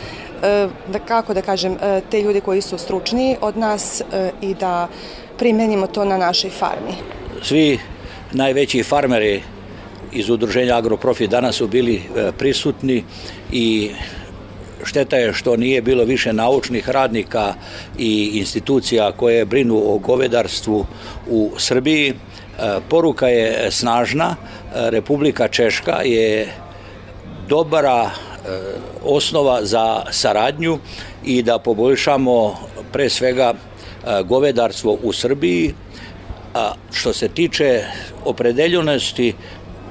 e, 0.44 0.68
da 0.92 1.00
kako 1.00 1.34
da 1.34 1.42
kažem, 1.42 1.78
te 2.12 2.22
ljudi 2.22 2.42
koji 2.42 2.62
su 2.62 2.78
stručniji 2.78 3.36
od 3.42 3.58
nas 3.58 4.02
i 4.42 4.54
da 4.54 4.88
primenimo 5.38 5.88
to 5.88 6.06
na 6.06 6.18
našoj 6.18 6.50
farmi. 6.50 6.94
Svi 7.42 7.80
najveći 8.32 8.84
farmeri 8.84 9.42
iz 10.12 10.30
udruženja 10.30 10.78
Agroprofi 10.78 11.28
danas 11.28 11.56
su 11.56 11.68
bili 11.68 11.96
e, 11.96 12.32
prisutni 12.38 13.04
i 13.52 13.92
šteta 14.84 15.18
je 15.18 15.34
što 15.34 15.58
nije 15.58 15.82
bilo 15.82 16.04
više 16.04 16.34
naučnih 16.34 16.90
radnika 16.90 17.54
i 17.98 18.32
institucija 18.34 19.12
koje 19.12 19.46
brinu 19.46 19.78
o 19.94 19.98
govedarstvu 19.98 20.86
u 21.30 21.52
Srbiji. 21.58 22.10
E, 22.10 22.14
poruka 22.90 23.28
je 23.28 23.72
snažna, 23.72 24.36
e, 24.36 24.90
Republika 24.90 25.48
Češka 25.48 26.02
je 26.04 26.54
dobra 27.50 28.12
osnova 29.04 29.66
za 29.66 30.04
saradnju 30.12 30.80
i 31.26 31.42
da 31.44 31.60
poboljšamo 31.60 32.56
pre 32.92 33.10
svega 33.10 33.54
govedarstvo 34.24 34.98
u 35.04 35.14
Srbiji, 35.14 35.74
a 36.54 36.74
što 36.92 37.14
se 37.14 37.28
tiče 37.28 37.84
opredeljenosti 38.26 39.34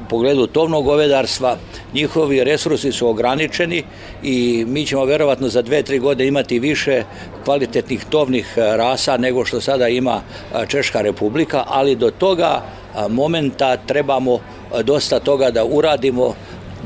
pogledu 0.09 0.47
tovnog 0.47 0.85
govedarstva, 0.85 1.57
njihovi 1.95 2.45
resursi 2.45 2.93
su 2.93 3.09
ograničeni 3.09 3.85
i 4.23 4.65
mi 4.69 4.87
ćemo 4.87 5.05
verovatno 5.05 5.49
za 5.49 5.63
dve, 5.63 5.83
tri 5.83 5.99
godine 5.99 6.29
imati 6.29 6.59
više 6.59 7.03
kvalitetnih 7.45 8.05
tovnih 8.11 8.55
e, 8.57 8.77
rasa 8.77 9.17
nego 9.17 9.45
što 9.45 9.61
sada 9.61 9.89
ima 9.89 10.21
e, 10.55 10.67
Češka 10.67 11.01
republika, 11.01 11.65
ali 11.67 11.97
do 11.97 12.11
toga 12.11 12.63
e, 12.63 13.09
momenta 13.09 13.77
trebamo 13.77 14.39
dosta 14.85 15.21
toga 15.21 15.51
da 15.51 15.65
uradimo 15.65 16.35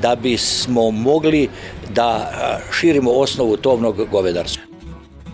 da 0.02 0.16
bismo 0.16 0.90
mogli 0.90 1.48
da 1.94 2.30
širimo 2.72 3.10
osnovu 3.10 3.56
tovnog 3.56 4.08
govedarstva. 4.10 4.69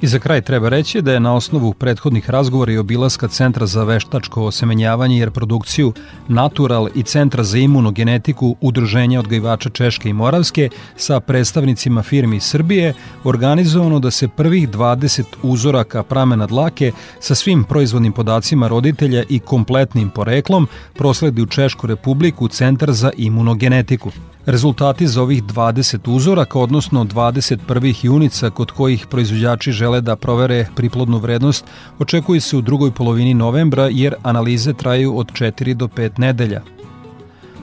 I 0.02 0.06
za 0.06 0.18
kraj 0.18 0.40
treba 0.40 0.68
reći 0.68 1.02
da 1.02 1.12
je 1.12 1.20
na 1.20 1.34
osnovu 1.34 1.72
prethodnih 1.72 2.30
razgovora 2.30 2.72
i 2.72 2.78
obilaska 2.78 3.28
Centra 3.28 3.66
za 3.66 3.84
veštačko 3.84 4.44
osemenjavanje 4.44 5.18
i 5.18 5.24
reprodukciju 5.24 5.92
Natural 6.28 6.88
i 6.94 7.02
Centra 7.02 7.44
za 7.44 7.58
imunogenetiku 7.58 8.56
Udruženja 8.60 9.20
odgajivača 9.20 9.70
Češke 9.70 10.08
i 10.08 10.12
Moravske 10.12 10.68
sa 10.96 11.20
predstavnicima 11.20 12.02
firmi 12.02 12.40
Srbije 12.40 12.94
organizovano 13.24 13.98
da 13.98 14.10
se 14.10 14.28
prvih 14.28 14.68
20 14.68 15.22
uzoraka 15.42 16.02
pramena 16.02 16.46
dlake 16.46 16.92
sa 17.20 17.34
svim 17.34 17.64
proizvodnim 17.64 18.12
podacima 18.12 18.68
roditelja 18.68 19.24
i 19.28 19.38
kompletnim 19.38 20.10
poreklom 20.10 20.68
prosledi 20.94 21.42
u 21.42 21.46
Češku 21.46 21.86
republiku 21.86 22.48
Centar 22.48 22.92
za 22.92 23.10
imunogenetiku. 23.16 24.10
Rezultati 24.46 25.06
za 25.06 25.22
ovih 25.22 25.44
20 25.44 26.10
uzoraka, 26.10 26.58
odnosno 26.58 27.04
20 27.04 27.58
prvih 27.66 28.04
junica 28.04 28.50
kod 28.50 28.70
kojih 28.70 29.06
proizvođači 29.06 29.72
žele 29.72 30.00
da 30.00 30.16
provere 30.16 30.66
priplodnu 30.76 31.18
vrednost, 31.18 31.64
očekuju 31.98 32.40
se 32.40 32.56
u 32.56 32.60
drugoj 32.60 32.90
polovini 32.90 33.34
novembra 33.34 33.88
jer 33.90 34.14
analize 34.22 34.72
traju 34.72 35.18
od 35.18 35.32
4 35.32 35.74
do 35.74 35.86
5 35.86 36.18
nedelja. 36.18 36.75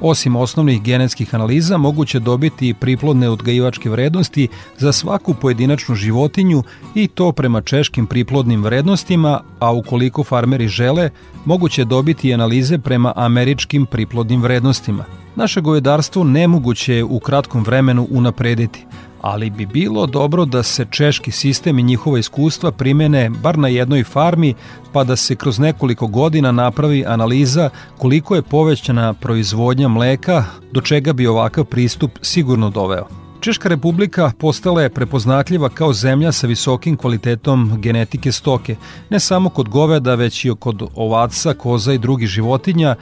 Osim 0.05 0.35
osnovnih 0.35 0.81
genetskih 0.81 1.35
analiza, 1.35 1.77
moguće 1.77 2.19
dobiti 2.19 2.69
i 2.69 2.73
priplodne 2.73 3.29
odgajivačke 3.29 3.89
vrednosti 3.89 4.47
za 4.77 4.91
svaku 4.91 5.33
pojedinačnu 5.33 5.95
životinju 5.95 6.63
i 6.95 7.07
to 7.07 7.31
prema 7.31 7.61
češkim 7.61 8.07
priplodnim 8.07 8.63
vrednostima, 8.63 9.41
a 9.59 9.71
ukoliko 9.71 10.23
farmeri 10.23 10.67
žele, 10.67 11.09
moguće 11.45 11.85
dobiti 11.85 12.29
i 12.29 12.33
analize 12.33 12.77
prema 12.77 13.13
američkim 13.15 13.85
priplodnim 13.85 14.41
vrednostima– 14.41 15.05
Naše 15.35 15.61
govedarstvo 15.61 16.23
nemoguće 16.23 16.95
je 16.95 17.03
u 17.03 17.19
kratkom 17.19 17.63
vremenu 17.63 18.07
unaprediti, 18.11 18.85
ali 19.23 19.49
bi 19.49 19.65
bilo 19.65 20.05
dobro 20.05 20.45
da 20.45 20.63
se 20.63 20.85
češki 20.89 21.31
sistem 21.31 21.79
i 21.79 21.83
njihova 21.83 22.19
iskustva 22.19 22.71
primene 22.71 23.29
bar 23.29 23.57
na 23.57 23.67
jednoj 23.67 24.03
farmi, 24.03 24.53
pa 24.91 25.03
da 25.03 25.15
se 25.15 25.35
kroz 25.35 25.59
nekoliko 25.59 26.07
godina 26.07 26.51
napravi 26.51 27.05
analiza 27.07 27.69
koliko 27.97 28.35
je 28.35 28.41
povećana 28.41 29.13
proizvodnja 29.13 29.87
mleka, 29.87 30.45
do 30.71 30.81
čega 30.81 31.13
bi 31.13 31.27
ovakav 31.27 31.65
pristup 31.65 32.11
sigurno 32.21 32.69
doveo. 32.69 33.07
Češka 33.39 33.69
republika 33.69 34.31
postala 34.39 34.81
je 34.81 34.89
prepoznatljiva 34.89 35.69
kao 35.69 35.93
zemlja 35.93 36.31
sa 36.31 36.47
visokim 36.47 36.97
kvalitetom 36.97 37.71
genetike 37.81 38.31
stoke, 38.31 38.75
ne 39.09 39.19
samo 39.19 39.49
kod 39.49 39.69
goveda, 39.69 40.15
već 40.15 40.45
i 40.45 40.51
kod 40.59 40.83
ovaca, 40.95 41.53
koza 41.53 41.93
i 41.93 41.97
drugih 41.97 42.27
životinja, 42.27 42.95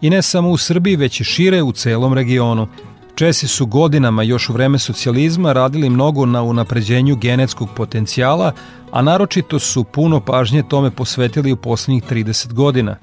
I 0.00 0.10
ne 0.10 0.22
samo 0.22 0.50
u 0.50 0.56
Srbiji, 0.56 0.96
već 0.96 1.20
i 1.20 1.24
šire 1.24 1.62
u 1.62 1.72
celom 1.72 2.14
regionu. 2.14 2.68
Česi 3.16 3.48
su 3.48 3.66
godinama 3.66 4.22
još 4.22 4.48
u 4.48 4.52
vreme 4.52 4.78
socijalizma 4.78 5.52
radili 5.52 5.90
mnogo 5.90 6.26
na 6.26 6.42
unapređenju 6.42 7.16
genetskog 7.16 7.68
potencijala, 7.76 8.52
a 8.92 9.02
naročito 9.02 9.58
su 9.58 9.84
puno 9.84 10.20
pažnje 10.20 10.62
tome 10.62 10.90
posvetili 10.90 11.52
u 11.52 11.56
poslednjih 11.56 12.02
30 12.10 12.52
godina. 12.52 12.96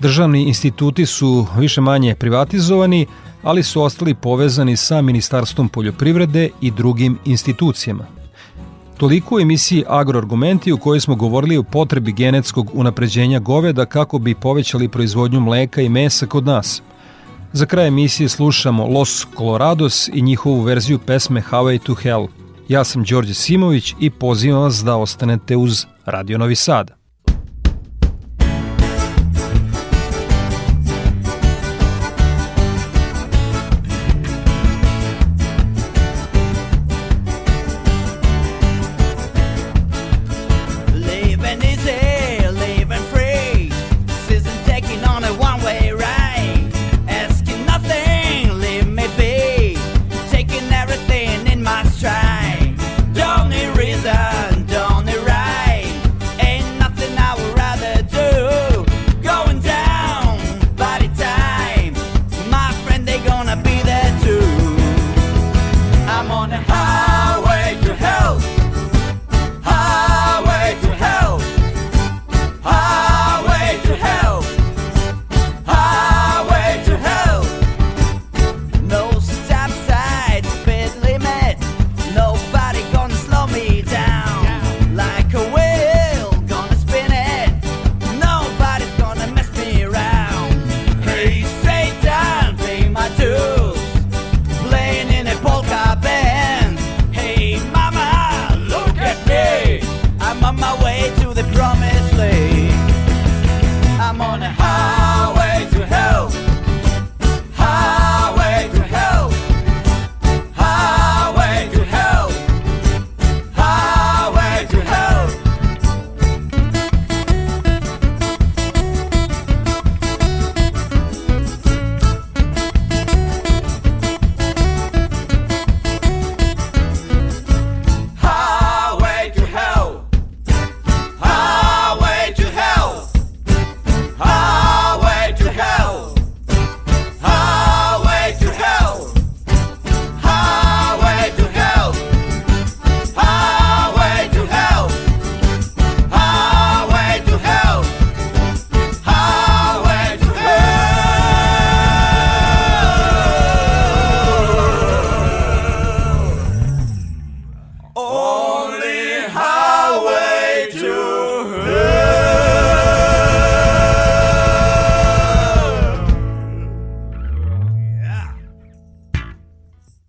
Državni 0.00 0.42
instituti 0.42 1.06
su 1.06 1.46
više 1.56 1.80
manje 1.80 2.14
privatizovani, 2.14 3.06
ali 3.42 3.62
su 3.62 3.82
ostali 3.82 4.14
povezani 4.14 4.76
sa 4.76 5.02
Ministarstvom 5.02 5.68
poljoprivrede 5.68 6.48
i 6.60 6.70
drugim 6.70 7.18
institucijama. 7.24 8.06
Toliko 8.96 9.36
u 9.36 9.40
emisiji 9.40 9.84
Agroargumenti 9.88 10.72
u 10.72 10.78
kojoj 10.78 11.00
smo 11.00 11.14
govorili 11.14 11.56
o 11.56 11.62
potrebi 11.62 12.12
genetskog 12.12 12.70
unapređenja 12.74 13.38
goveda 13.38 13.86
kako 13.86 14.18
bi 14.18 14.34
povećali 14.34 14.88
proizvodnju 14.88 15.40
mleka 15.40 15.80
i 15.80 15.88
mesa 15.88 16.26
kod 16.26 16.46
nas. 16.46 16.82
Za 17.52 17.66
kraj 17.66 17.88
emisije 17.88 18.28
slušamo 18.28 18.86
Los 18.86 19.26
Colorados 19.36 20.08
i 20.08 20.22
njihovu 20.22 20.60
verziju 20.60 20.98
pesme 20.98 21.42
Highway 21.50 21.78
to 21.82 21.94
Hell. 21.94 22.26
Ja 22.68 22.84
sam 22.84 23.04
Đorđe 23.04 23.34
Simović 23.34 23.94
i 24.00 24.10
pozivam 24.10 24.62
vas 24.62 24.82
da 24.84 24.96
ostanete 24.96 25.56
uz 25.56 25.86
Radio 26.06 26.38
Novi 26.38 26.54
Sad. 26.54 26.99